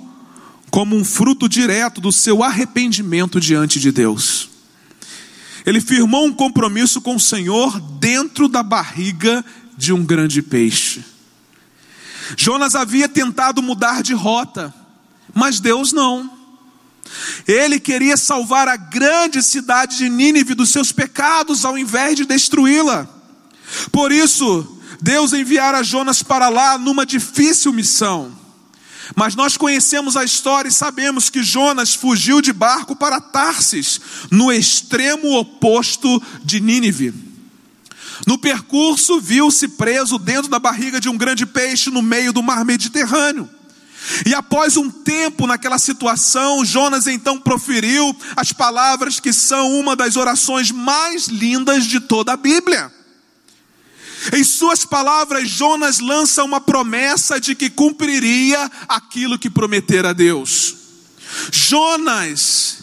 como 0.69 0.95
um 0.95 1.03
fruto 1.03 1.49
direto 1.49 1.99
do 1.99 2.11
seu 2.11 2.43
arrependimento 2.43 3.41
diante 3.41 3.79
de 3.79 3.91
Deus. 3.91 4.51
Ele 5.65 5.81
firmou 5.81 6.27
um 6.27 6.31
compromisso 6.31 7.01
com 7.01 7.15
o 7.15 7.19
Senhor 7.19 7.79
dentro 7.99 8.47
da 8.47 8.61
barriga 8.61 9.43
de 9.75 9.91
um 9.91 10.05
grande 10.05 10.39
peixe. 10.43 11.03
Jonas 12.37 12.75
havia 12.75 13.09
tentado 13.09 13.63
mudar 13.63 14.03
de 14.03 14.13
rota, 14.13 14.71
mas 15.33 15.59
Deus 15.59 15.91
não. 15.91 16.29
Ele 17.47 17.79
queria 17.79 18.17
salvar 18.17 18.67
a 18.67 18.75
grande 18.75 19.41
cidade 19.43 19.97
de 19.97 20.09
Nínive 20.09 20.53
dos 20.53 20.69
seus 20.69 20.91
pecados, 20.91 21.65
ao 21.65 21.77
invés 21.77 22.15
de 22.15 22.25
destruí-la. 22.25 23.07
Por 23.91 24.11
isso, 24.11 24.79
Deus 25.01 25.33
enviara 25.33 25.83
Jonas 25.83 26.23
para 26.23 26.49
lá 26.49 26.77
numa 26.77 27.05
difícil 27.05 27.73
missão. 27.73 28.31
Mas 29.15 29.35
nós 29.35 29.57
conhecemos 29.57 30.15
a 30.15 30.23
história 30.23 30.69
e 30.69 30.71
sabemos 30.71 31.29
que 31.29 31.43
Jonas 31.43 31.93
fugiu 31.93 32.41
de 32.41 32.53
barco 32.53 32.95
para 32.95 33.19
Tarsis, 33.19 33.99
no 34.31 34.51
extremo 34.51 35.37
oposto 35.37 36.21
de 36.43 36.59
Nínive. 36.59 37.13
No 38.25 38.37
percurso, 38.37 39.19
viu-se 39.19 39.67
preso 39.69 40.17
dentro 40.17 40.49
da 40.49 40.59
barriga 40.59 41.01
de 41.01 41.09
um 41.09 41.17
grande 41.17 41.45
peixe 41.45 41.89
no 41.89 42.01
meio 42.01 42.31
do 42.31 42.41
mar 42.41 42.63
Mediterrâneo. 42.63 43.49
E 44.25 44.33
após 44.33 44.75
um 44.77 44.89
tempo 44.89 45.47
naquela 45.47 45.77
situação, 45.77 46.63
Jonas 46.65 47.07
então 47.07 47.39
proferiu 47.39 48.15
as 48.35 48.51
palavras 48.51 49.19
que 49.19 49.31
são 49.31 49.79
uma 49.79 49.95
das 49.95 50.15
orações 50.15 50.71
mais 50.71 51.27
lindas 51.27 51.85
de 51.85 51.99
toda 51.99 52.33
a 52.33 52.37
Bíblia. 52.37 52.91
Em 54.31 54.43
suas 54.43 54.85
palavras, 54.85 55.49
Jonas 55.49 55.99
lança 55.99 56.43
uma 56.43 56.61
promessa 56.61 57.39
de 57.39 57.55
que 57.55 57.69
cumpriria 57.69 58.71
aquilo 58.87 59.39
que 59.39 59.49
prometera 59.49 60.09
a 60.11 60.13
Deus. 60.13 60.75
Jonas, 61.51 62.77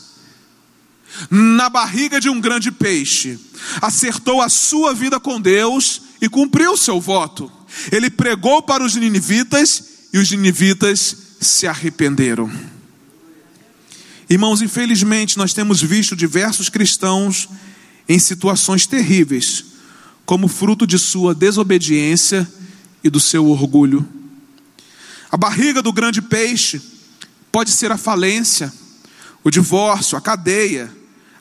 na 1.31 1.69
barriga 1.71 2.21
de 2.21 2.29
um 2.29 2.41
grande 2.41 2.71
peixe, 2.71 3.39
acertou 3.81 4.43
a 4.43 4.49
sua 4.49 4.93
vida 4.93 5.19
com 5.19 5.41
Deus 5.41 6.03
e 6.21 6.29
cumpriu 6.29 6.73
o 6.73 6.79
seu 6.79 7.01
voto. 7.01 7.51
Ele 7.91 8.11
pregou 8.11 8.63
para 8.63 8.85
os 8.85 8.95
ninivitas 8.97 9.90
e 10.13 10.19
os 10.19 10.31
ninivitas 10.31 11.17
se 11.41 11.67
arrependeram. 11.67 12.51
Irmãos, 14.29 14.63
infelizmente 14.63 15.37
nós 15.37 15.53
temos 15.53 15.83
visto 15.83 16.15
diversos 16.15 16.69
cristãos 16.69 17.49
em 18.09 18.19
situações 18.19 18.87
terríveis, 18.87 19.65
como 20.25 20.49
fruto 20.49 20.87
de 20.87 20.99
sua 20.99 21.35
desobediência 21.35 22.49
e 23.03 23.11
do 23.11 23.19
seu 23.19 23.49
orgulho. 23.49 24.07
A 25.31 25.37
barriga 25.37 25.83
do 25.83 25.93
grande 25.93 26.21
peixe 26.21 26.81
pode 27.51 27.71
ser 27.71 27.91
a 27.91 27.97
falência, 27.97 28.73
o 29.43 29.51
divórcio, 29.51 30.17
a 30.17 30.21
cadeia, 30.21 30.93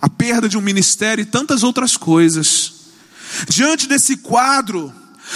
a 0.02 0.10
perda 0.10 0.48
de 0.48 0.58
um 0.58 0.62
ministério 0.62 1.22
e 1.22 1.26
tantas 1.26 1.64
outras 1.64 1.98
coisas. 1.98 2.74
Diante 3.48 3.88
desse 3.88 4.18
quadro, 4.18 4.94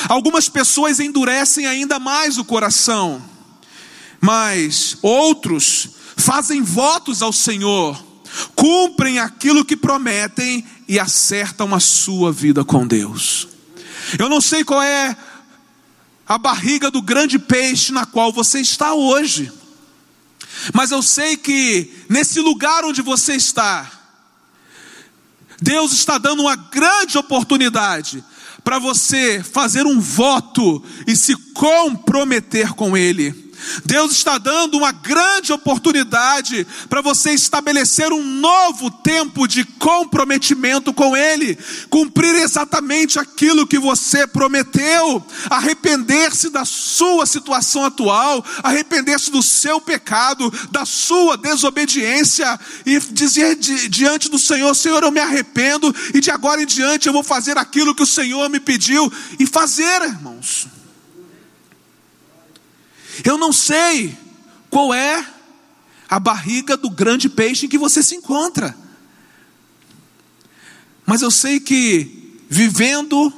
Algumas 0.08 0.49
pessoas 0.49 0.99
endurecem 0.99 1.65
ainda 1.65 1.99
mais 1.99 2.38
o 2.38 2.45
coração, 2.45 3.23
mas 4.19 4.97
outros 5.01 5.89
fazem 6.17 6.62
votos 6.62 7.21
ao 7.21 7.34
Senhor, 7.34 8.03
cumprem 8.56 9.19
aquilo 9.19 9.65
que 9.65 9.75
prometem 9.75 10.65
e 10.88 10.99
acertam 10.99 11.73
a 11.73 11.79
sua 11.79 12.32
vida 12.32 12.63
com 12.63 12.86
Deus. 12.86 13.47
Eu 14.17 14.29
não 14.29 14.41
sei 14.41 14.63
qual 14.63 14.82
é 14.82 15.15
a 16.27 16.38
barriga 16.38 16.89
do 16.89 17.01
grande 17.01 17.38
peixe 17.38 17.91
na 17.91 18.06
qual 18.06 18.32
você 18.32 18.60
está 18.60 18.93
hoje, 18.93 19.51
mas 20.73 20.91
eu 20.91 21.01
sei 21.01 21.36
que 21.38 21.91
nesse 22.10 22.39
lugar 22.39 22.86
onde 22.86 23.01
você 23.01 23.36
está, 23.36 23.91
Deus 25.62 25.93
está 25.93 26.17
dando 26.17 26.41
uma 26.41 26.56
grande 26.56 27.17
oportunidade 27.17 28.23
para 28.63 28.80
você 28.80 29.43
fazer 29.43 29.86
um 29.86 29.99
voto 29.99 30.84
e 31.06 31.15
se 31.15 31.36
comprometer 31.54 32.73
com 32.73 32.95
Ele. 32.95 33.42
Deus 33.86 34.12
está 34.12 34.38
dando 34.38 34.78
uma 34.78 34.91
grande 34.91 35.52
oportunidade 35.52 36.65
para 36.89 37.02
você 37.02 37.32
estabelecer 37.32 38.12
um 38.12 38.23
novo 38.23 38.89
tempo 38.89 39.47
de 39.47 39.63
comprometimento 39.63 40.93
com 40.93 41.15
Ele, 41.15 41.58
cumprir 41.89 42.36
exatamente 42.36 43.19
aquilo 43.19 43.67
que 43.67 43.80
você 43.80 44.26
prometeu, 44.28 45.26
arrepender-se 45.49 46.49
da 46.49 46.65
sua 46.65 47.26
situação 47.26 47.86
atual, 47.86 48.43
arrepender-se 48.62 49.32
do 49.32 49.41
seu 49.41 49.80
pecado, 49.82 50.52
da 50.71 50.86
sua 50.86 51.38
desobediência 51.38 52.60
e 52.86 52.99
dizer 52.99 53.56
diante 53.56 54.30
do 54.30 54.39
Senhor: 54.39 54.73
Senhor, 54.76 55.04
eu 55.04 55.12
me 55.12 55.19
arrependo 55.19 55.93
e 56.13 56.19
de 56.19 56.32
agora 56.32 56.62
em 56.62 56.65
diante 56.65 57.08
eu 57.08 57.13
vou 57.13 57.23
fazer 57.23 57.58
aquilo 57.58 57.95
que 57.95 58.04
o 58.04 58.08
Senhor 58.08 58.49
me 58.49 58.60
pediu 58.60 59.12
e 59.39 59.45
fazer, 59.45 60.02
irmãos. 60.02 60.82
Eu 63.23 63.38
não 63.38 63.52
sei 63.52 64.17
qual 64.69 64.93
é 64.93 65.26
a 66.10 66.19
barriga 66.19 66.78
do 66.78 66.89
grande 66.89 67.28
peixe 67.28 67.65
em 67.65 67.69
que 67.69 67.78
você 67.78 68.02
se 68.02 68.15
encontra. 68.15 68.76
Mas 71.06 71.21
eu 71.21 71.30
sei 71.30 71.60
que 71.60 72.39
vivendo 72.49 73.32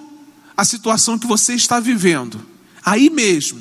a 0.55 0.63
situação 0.63 1.17
que 1.17 1.27
você 1.27 1.53
está 1.53 1.79
vivendo, 1.79 2.45
aí 2.83 3.09
mesmo, 3.09 3.59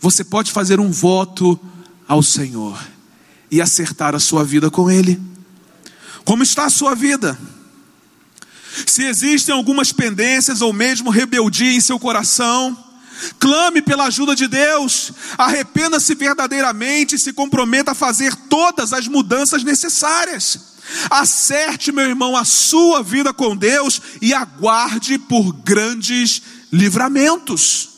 você 0.00 0.24
pode 0.24 0.52
fazer 0.52 0.80
um 0.80 0.90
voto 0.90 1.58
ao 2.06 2.22
Senhor 2.22 2.78
e 3.50 3.60
acertar 3.60 4.14
a 4.14 4.20
sua 4.20 4.44
vida 4.44 4.70
com 4.70 4.90
Ele. 4.90 5.20
Como 6.24 6.42
está 6.42 6.66
a 6.66 6.70
sua 6.70 6.94
vida? 6.94 7.38
Se 8.86 9.04
existem 9.04 9.54
algumas 9.54 9.92
pendências 9.92 10.62
ou 10.62 10.72
mesmo 10.72 11.10
rebeldia 11.10 11.72
em 11.72 11.80
seu 11.80 11.98
coração, 11.98 12.76
Clame 13.38 13.82
pela 13.82 14.06
ajuda 14.06 14.34
de 14.34 14.48
Deus, 14.48 15.12
arrependa-se 15.38 16.14
verdadeiramente 16.14 17.14
e 17.14 17.18
se 17.18 17.32
comprometa 17.32 17.92
a 17.92 17.94
fazer 17.94 18.34
todas 18.34 18.92
as 18.92 19.06
mudanças 19.06 19.62
necessárias. 19.62 20.72
Acerte, 21.10 21.92
meu 21.92 22.04
irmão, 22.04 22.36
a 22.36 22.44
sua 22.44 23.02
vida 23.02 23.32
com 23.32 23.56
Deus 23.56 24.00
e 24.20 24.34
aguarde 24.34 25.18
por 25.18 25.52
grandes 25.52 26.42
livramentos. 26.72 27.88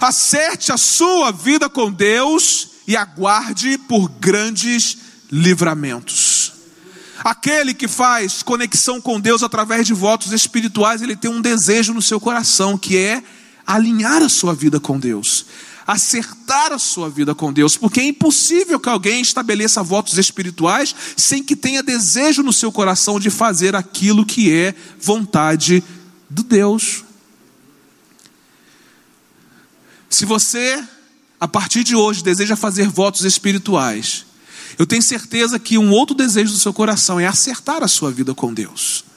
Acerte 0.00 0.72
a 0.72 0.76
sua 0.76 1.30
vida 1.30 1.68
com 1.68 1.90
Deus 1.90 2.68
e 2.86 2.96
aguarde 2.96 3.78
por 3.78 4.08
grandes 4.08 4.96
livramentos. 5.30 6.52
Aquele 7.22 7.74
que 7.74 7.86
faz 7.86 8.42
conexão 8.42 9.00
com 9.00 9.20
Deus 9.20 9.42
através 9.42 9.86
de 9.86 9.92
votos 9.92 10.32
espirituais, 10.32 11.02
ele 11.02 11.14
tem 11.14 11.30
um 11.30 11.42
desejo 11.42 11.92
no 11.92 12.00
seu 12.00 12.18
coração, 12.18 12.78
que 12.78 12.96
é 12.96 13.22
alinhar 13.70 14.20
a 14.22 14.28
sua 14.28 14.52
vida 14.52 14.80
com 14.80 14.98
Deus, 14.98 15.46
acertar 15.86 16.72
a 16.72 16.78
sua 16.78 17.08
vida 17.08 17.34
com 17.34 17.52
Deus, 17.52 17.76
porque 17.76 18.00
é 18.00 18.04
impossível 18.04 18.80
que 18.80 18.88
alguém 18.88 19.20
estabeleça 19.20 19.82
votos 19.82 20.18
espirituais 20.18 20.94
sem 21.16 21.42
que 21.42 21.54
tenha 21.54 21.82
desejo 21.82 22.42
no 22.42 22.52
seu 22.52 22.72
coração 22.72 23.20
de 23.20 23.30
fazer 23.30 23.76
aquilo 23.76 24.26
que 24.26 24.52
é 24.52 24.74
vontade 25.00 25.84
de 26.28 26.42
Deus. 26.42 27.04
Se 30.08 30.24
você, 30.24 30.82
a 31.38 31.46
partir 31.46 31.84
de 31.84 31.94
hoje, 31.94 32.24
deseja 32.24 32.56
fazer 32.56 32.88
votos 32.88 33.24
espirituais, 33.24 34.26
eu 34.76 34.86
tenho 34.86 35.02
certeza 35.02 35.58
que 35.60 35.78
um 35.78 35.92
outro 35.92 36.16
desejo 36.16 36.52
do 36.52 36.58
seu 36.58 36.72
coração 36.72 37.20
é 37.20 37.26
acertar 37.26 37.84
a 37.84 37.88
sua 37.88 38.10
vida 38.10 38.34
com 38.34 38.52
Deus 38.52 39.09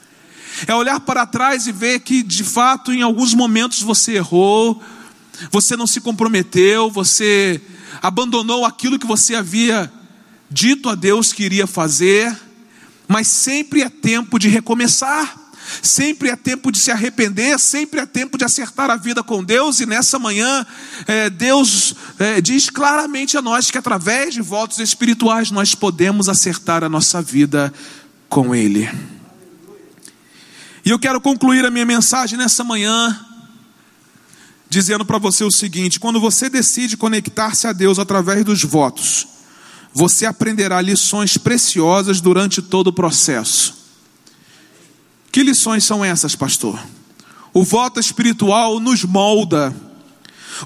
É 0.66 0.74
olhar 0.74 1.00
para 1.00 1.26
trás 1.26 1.66
e 1.66 1.72
ver 1.72 2.00
que, 2.00 2.22
de 2.22 2.44
fato, 2.44 2.92
em 2.92 3.02
alguns 3.02 3.34
momentos 3.34 3.82
você 3.82 4.12
errou, 4.12 4.82
você 5.50 5.76
não 5.76 5.86
se 5.86 6.00
comprometeu, 6.00 6.90
você 6.90 7.60
abandonou 8.02 8.64
aquilo 8.64 8.98
que 8.98 9.06
você 9.06 9.34
havia 9.34 9.92
dito 10.50 10.88
a 10.88 10.94
Deus 10.94 11.32
que 11.32 11.42
iria 11.42 11.66
fazer, 11.66 12.36
mas 13.08 13.26
sempre 13.28 13.82
é 13.82 13.88
tempo 13.88 14.38
de 14.38 14.48
recomeçar. 14.48 15.44
Sempre 15.82 16.28
é 16.28 16.36
tempo 16.36 16.70
de 16.70 16.78
se 16.78 16.90
arrepender, 16.90 17.58
sempre 17.58 17.98
é 18.00 18.04
tempo 18.04 18.36
de 18.36 18.44
acertar 18.44 18.90
a 18.90 18.96
vida 18.96 19.22
com 19.22 19.42
Deus, 19.42 19.80
e 19.80 19.86
nessa 19.86 20.18
manhã, 20.18 20.66
é, 21.06 21.30
Deus 21.30 21.94
é, 22.18 22.38
diz 22.40 22.68
claramente 22.68 23.38
a 23.38 23.42
nós 23.42 23.70
que 23.70 23.78
através 23.78 24.34
de 24.34 24.42
votos 24.42 24.78
espirituais 24.78 25.50
nós 25.50 25.74
podemos 25.74 26.28
acertar 26.28 26.84
a 26.84 26.88
nossa 26.88 27.22
vida 27.22 27.72
com 28.28 28.54
Ele. 28.54 28.90
E 30.84 30.90
eu 30.90 30.98
quero 30.98 31.20
concluir 31.20 31.64
a 31.64 31.70
minha 31.70 31.86
mensagem 31.86 32.36
nessa 32.36 32.62
manhã, 32.62 33.18
dizendo 34.68 35.04
para 35.04 35.18
você 35.18 35.42
o 35.42 35.50
seguinte: 35.50 35.98
quando 35.98 36.20
você 36.20 36.50
decide 36.50 36.96
conectar-se 36.96 37.66
a 37.66 37.72
Deus 37.72 37.98
através 37.98 38.44
dos 38.44 38.62
votos, 38.62 39.26
você 39.94 40.26
aprenderá 40.26 40.80
lições 40.82 41.38
preciosas 41.38 42.20
durante 42.20 42.60
todo 42.60 42.88
o 42.88 42.92
processo. 42.92 43.82
Que 45.32 45.42
lições 45.42 45.84
são 45.84 46.04
essas, 46.04 46.36
pastor? 46.36 46.78
O 47.52 47.64
voto 47.64 47.98
espiritual 47.98 48.78
nos 48.78 49.04
molda. 49.04 49.74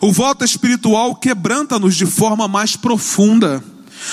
O 0.01 0.13
voto 0.13 0.45
espiritual 0.45 1.15
quebranta-nos 1.15 1.95
de 1.95 2.07
forma 2.07 2.49
mais 2.49 2.75
profunda. 2.75 3.63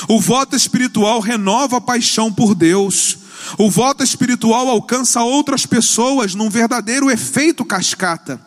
O 0.08 0.20
voto 0.22 0.56
espiritual 0.56 1.20
renova 1.20 1.78
a 1.78 1.82
paixão 1.82 2.32
por 2.32 2.54
Deus. 2.54 3.25
O 3.58 3.70
voto 3.70 4.04
espiritual 4.04 4.68
alcança 4.70 5.24
outras 5.24 5.66
pessoas 5.66 6.36
num 6.36 6.50
verdadeiro 6.50 7.10
efeito 7.10 7.64
cascata. 7.64 8.40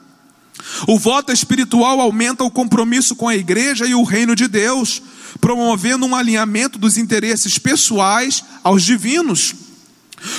O 0.87 0.99
voto 0.99 1.33
espiritual 1.33 2.01
aumenta 2.01 2.45
o 2.45 2.51
compromisso 2.51 3.15
com 3.15 3.29
a 3.29 3.37
igreja 3.37 3.87
e 3.87 3.95
o 3.95 4.03
reino 4.03 4.35
de 4.35 4.49
Deus, 4.49 5.01
promovendo 5.41 6.05
um 6.07 6.15
alinhamento 6.15 6.79
dos 6.79 6.97
interesses 6.97 7.59
pessoais 7.59 8.43
aos 8.63 8.83
divinos. 8.83 9.55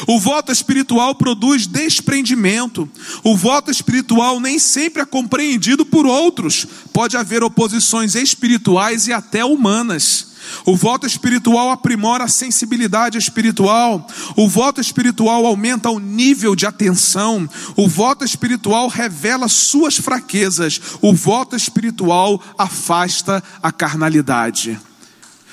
O 0.07 0.19
voto 0.19 0.51
espiritual 0.51 1.15
produz 1.15 1.65
desprendimento. 1.65 2.89
O 3.23 3.35
voto 3.37 3.71
espiritual 3.71 4.39
nem 4.39 4.59
sempre 4.59 5.01
é 5.01 5.05
compreendido 5.05 5.85
por 5.85 6.05
outros. 6.05 6.67
Pode 6.91 7.15
haver 7.15 7.43
oposições 7.43 8.15
espirituais 8.15 9.07
e 9.07 9.13
até 9.13 9.43
humanas. 9.43 10.28
O 10.65 10.75
voto 10.75 11.05
espiritual 11.05 11.71
aprimora 11.71 12.23
a 12.23 12.27
sensibilidade 12.27 13.17
espiritual. 13.17 14.07
O 14.35 14.47
voto 14.47 14.79
espiritual 14.81 15.45
aumenta 15.45 15.89
o 15.89 15.99
nível 15.99 16.55
de 16.55 16.65
atenção. 16.65 17.49
O 17.75 17.87
voto 17.87 18.23
espiritual 18.23 18.87
revela 18.87 19.47
suas 19.47 19.97
fraquezas. 19.97 20.79
O 21.01 21.13
voto 21.13 21.55
espiritual 21.55 22.41
afasta 22.57 23.43
a 23.61 23.71
carnalidade. 23.71 24.79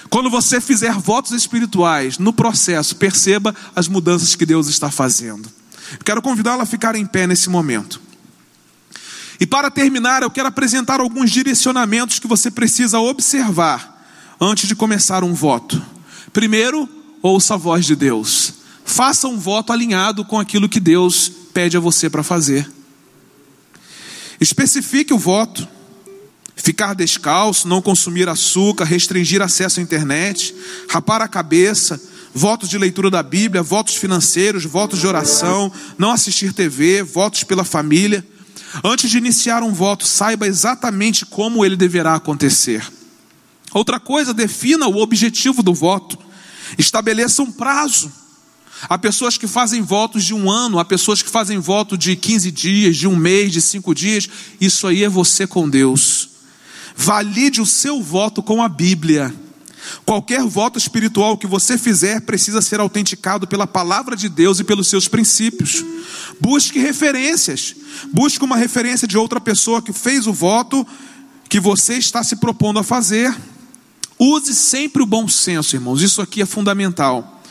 Quando 0.09 0.31
você 0.31 0.61
fizer 0.61 0.93
votos 0.93 1.33
espirituais 1.33 2.19
no 2.19 2.33
processo, 2.33 2.97
perceba 2.97 3.55
as 3.75 3.89
mudanças 3.89 4.35
que 4.35 4.47
Deus 4.47 4.69
está 4.69 4.91
fazendo. 4.91 5.49
Quero 6.05 6.23
convidá-la 6.23 6.63
a 6.63 6.67
ficar 6.67 6.95
em 6.95 7.07
pé 7.07 7.27
nesse 7.27 7.49
momento. 7.49 8.01
E 9.39 9.47
para 9.47 9.71
terminar, 9.71 10.23
eu 10.23 10.31
quero 10.31 10.49
apresentar 10.49 11.01
alguns 11.01 11.31
direcionamentos 11.31 12.19
que 12.19 12.27
você 12.27 12.51
precisa 12.51 12.99
observar 12.99 13.96
antes 14.41 14.69
de 14.69 14.77
começar 14.77 15.25
um 15.25 15.35
voto. 15.35 15.81
Primeiro, 16.33 16.89
ouça 17.23 17.55
a 17.55 17.57
voz 17.57 17.85
de 17.85 17.97
Deus. 17.97 18.55
Faça 18.85 19.29
um 19.29 19.39
voto 19.39 19.73
alinhado 19.73 20.25
com 20.25 20.39
aquilo 20.39 20.69
que 20.69 20.81
Deus 20.81 21.31
pede 21.53 21.77
a 21.77 21.81
você 21.81 22.09
para 22.09 22.23
fazer. 22.23 22.71
Especifique 24.41 25.13
o 25.13 25.19
voto 25.19 25.67
ficar 26.57 26.95
descalço, 26.95 27.69
não 27.69 27.83
consumir 27.83 28.29
açúcar, 28.29 28.85
restringir 28.85 29.43
acesso 29.43 29.79
à 29.79 29.83
internet, 29.83 30.55
rapar 30.89 31.21
a 31.21 31.29
cabeça, 31.29 32.01
votos 32.35 32.69
de 32.69 32.79
leitura 32.79 33.11
da 33.11 33.23
Bíblia, 33.23 33.63
votos 33.63 33.95
financeiros, 33.95 34.65
votos 34.65 34.99
de 34.99 35.07
oração, 35.07 35.71
não 35.99 36.11
assistir 36.11 36.53
TV, 36.53 37.03
votos 37.03 37.45
pela 37.45 37.63
família. 37.63 38.27
Antes 38.83 39.11
de 39.11 39.19
iniciar 39.19 39.63
um 39.63 39.73
voto, 39.73 40.07
saiba 40.07 40.47
exatamente 40.47 41.25
como 41.25 41.65
ele 41.65 41.77
deverá 41.77 42.15
acontecer. 42.15 42.85
Outra 43.73 44.01
coisa, 44.01 44.33
defina 44.33 44.87
o 44.87 44.99
objetivo 44.99 45.63
do 45.63 45.75
voto. 45.75 46.19
Estabeleça 46.79 47.43
um 47.43 47.53
prazo. 47.53 48.11
Há 48.89 48.99
pessoas 48.99 49.39
que 49.39 49.47
fazem 49.47 49.83
votos 49.83 50.25
de 50.25 50.35
um 50.35 50.51
ano, 50.51 50.79
há 50.79 50.85
pessoas 50.85 51.23
que 51.23 51.31
fazem 51.31 51.59
voto 51.59 51.97
de 51.97 52.15
15 52.15 52.51
dias, 52.51 52.97
de 52.97 53.09
um 53.09 53.17
mês, 53.17 53.53
de 53.53 53.61
cinco 53.63 53.95
dias. 53.95 54.29
Isso 54.61 54.87
aí 54.87 55.03
é 55.03 55.09
você 55.09 55.47
com 55.47 55.69
Deus. 55.69 56.29
Valide 56.95 57.61
o 57.61 57.67
seu 57.67 58.03
voto 58.03 58.43
com 58.43 58.63
a 58.63 58.69
Bíblia. 58.69 59.35
Qualquer 60.05 60.43
voto 60.43 60.79
espiritual 60.79 61.39
que 61.39 61.47
você 61.47 61.79
fizer 61.79 62.21
precisa 62.21 62.61
ser 62.61 62.81
autenticado 62.81 63.47
pela 63.47 63.67
palavra 63.67 64.17
de 64.17 64.29
Deus 64.29 64.59
e 64.61 64.65
pelos 64.65 64.89
seus 64.89 65.09
princípios. 65.09 65.85
Busque 66.41 66.79
referências. 66.79 67.75
Busque 68.13 68.45
uma 68.45 68.57
referência 68.57 69.07
de 69.07 69.17
outra 69.17 69.41
pessoa 69.41 69.81
que 69.81 69.93
fez 69.93 70.27
o 70.27 70.33
voto 70.33 70.87
que 71.49 71.61
você 71.61 71.95
está 71.95 72.23
se 72.23 72.37
propondo 72.37 72.79
a 72.79 72.83
fazer. 72.83 73.35
Use 74.19 74.55
sempre 74.55 75.03
o 75.03 75.07
bom 75.07 75.29
senso, 75.29 75.77
irmãos. 75.77 76.03
Isso 76.03 76.23
aqui 76.23 76.41
é 76.43 76.47
fundamental. 76.47 77.43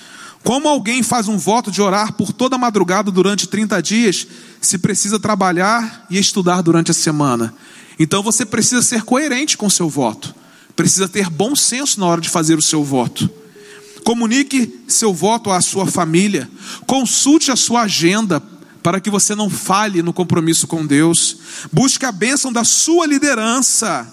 Como 0.44 0.68
alguém 0.68 1.02
faz 1.02 1.28
um 1.28 1.38
voto 1.38 1.72
de 1.72 1.82
orar 1.82 2.14
por 2.14 2.32
toda 2.32 2.58
madrugada 2.58 3.10
durante 3.10 3.48
30 3.48 3.82
dias, 3.82 4.28
se 4.62 4.78
precisa 4.78 5.20
trabalhar 5.20 6.06
e 6.10 6.20
estudar 6.20 6.62
durante 6.62 6.92
a 6.92 6.94
semana. 6.94 7.54
Então 7.98 8.22
você 8.22 8.46
precisa 8.46 8.82
ser 8.82 9.04
coerente 9.04 9.58
com 9.58 9.70
seu 9.70 9.90
voto. 9.90 10.36
Precisa 10.76 11.08
ter 11.08 11.30
bom 11.30 11.56
senso 11.56 12.00
na 12.00 12.06
hora 12.06 12.22
de 12.22 12.30
fazer 12.30 12.58
o 12.58 12.62
seu 12.62 12.84
voto. 12.84 13.30
Comunique 14.04 14.82
seu 14.88 15.12
voto 15.14 15.50
à 15.50 15.62
sua 15.62 15.88
família. 15.88 16.48
Consulte 16.86 17.52
a 17.52 17.56
sua 17.56 17.82
agenda 17.82 18.42
para 18.84 19.00
que 19.00 19.10
você 19.10 19.34
não 19.34 19.50
falhe 19.50 20.04
no 20.04 20.14
compromisso 20.14 20.68
com 20.68 20.86
Deus. 20.86 21.38
Busque 21.72 22.06
a 22.06 22.12
bênção 22.12 22.54
da 22.54 22.64
sua 22.64 23.08
liderança, 23.08 24.08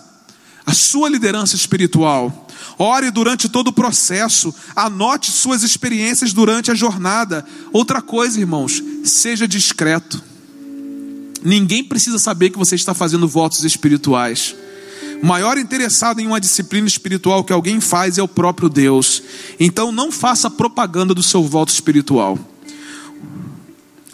a 0.65 0.73
sua 0.73 1.09
liderança 1.09 1.57
espiritual. 1.57 2.49
Ore 2.79 3.11
durante 3.11 3.49
todo 3.49 3.69
o 3.69 3.73
processo, 3.73 4.55
anote 4.75 5.31
suas 5.31 5.63
experiências 5.63 6.33
durante 6.33 6.71
a 6.71 6.75
jornada. 6.75 7.45
Outra 7.73 8.01
coisa, 8.01 8.41
irmãos, 8.41 8.83
seja 9.05 9.47
discreto. 9.47 10.23
Ninguém 11.45 11.83
precisa 11.83 12.19
saber 12.19 12.51
que 12.51 12.59
você 12.59 12.77
está 12.77 12.95
fazendo 12.95 13.27
votos 13.27 13.65
espirituais. 13.65 14.55
O 15.23 15.27
maior 15.27 15.59
interessado 15.59 16.21
em 16.21 16.27
uma 16.27 16.41
disciplina 16.41 16.87
espiritual 16.87 17.45
que 17.45 17.53
alguém 17.53 17.81
faz 17.81 18.19
é 18.19 18.23
o 18.23 18.29
próprio 18.29 18.69
Deus. 18.69 19.23
Então 19.59 19.93
não 19.93 20.11
faça 20.11 20.51
propaganda 20.51 21.15
do 21.15 21.23
seu 21.23 21.45
voto 21.45 21.69
espiritual. 21.69 22.39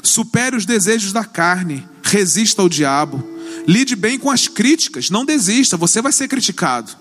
Supere 0.02 0.56
os 0.56 0.66
desejos 0.66 1.12
da 1.12 1.24
carne, 1.24 1.86
resista 2.02 2.62
ao 2.62 2.68
diabo. 2.68 3.22
Lide 3.66 3.94
bem 3.94 4.18
com 4.18 4.30
as 4.30 4.48
críticas, 4.48 5.10
não 5.10 5.24
desista, 5.24 5.76
você 5.76 6.00
vai 6.00 6.12
ser 6.12 6.28
criticado. 6.28 6.92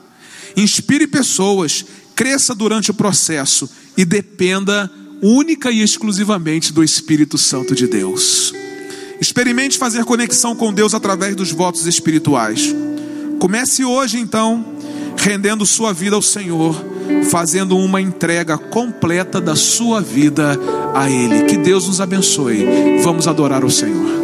Inspire 0.56 1.08
pessoas, 1.08 1.86
cresça 2.16 2.54
durante 2.56 2.92
o 2.92 2.94
processo 2.94 3.70
e 3.96 4.04
dependa 4.04 4.92
única 5.22 5.72
e 5.72 5.82
exclusivamente 5.82 6.74
do 6.74 6.84
Espírito 6.84 7.38
Santo 7.38 7.76
de 7.76 7.88
Deus. 7.88 8.54
Experimente 9.20 9.78
fazer 9.78 10.04
conexão 10.04 10.56
com 10.56 10.74
Deus 10.74 10.94
através 10.94 11.36
dos 11.36 11.52
votos 11.52 11.86
espirituais. 11.86 12.74
Comece 13.40 13.84
hoje, 13.84 14.20
então, 14.20 14.66
rendendo 15.18 15.66
sua 15.66 15.94
vida 15.94 16.16
ao 16.16 16.22
Senhor, 16.22 16.76
fazendo 17.30 17.78
uma 17.78 18.02
entrega 18.02 18.58
completa 18.58 19.42
da 19.42 19.56
sua 19.56 20.02
vida 20.02 20.60
a 20.94 21.10
Ele. 21.10 21.44
Que 21.46 21.58
Deus 21.58 21.88
nos 21.88 22.02
abençoe. 22.02 22.66
Vamos 23.04 23.28
adorar 23.28 23.64
o 23.64 23.72
Senhor. 23.72 24.17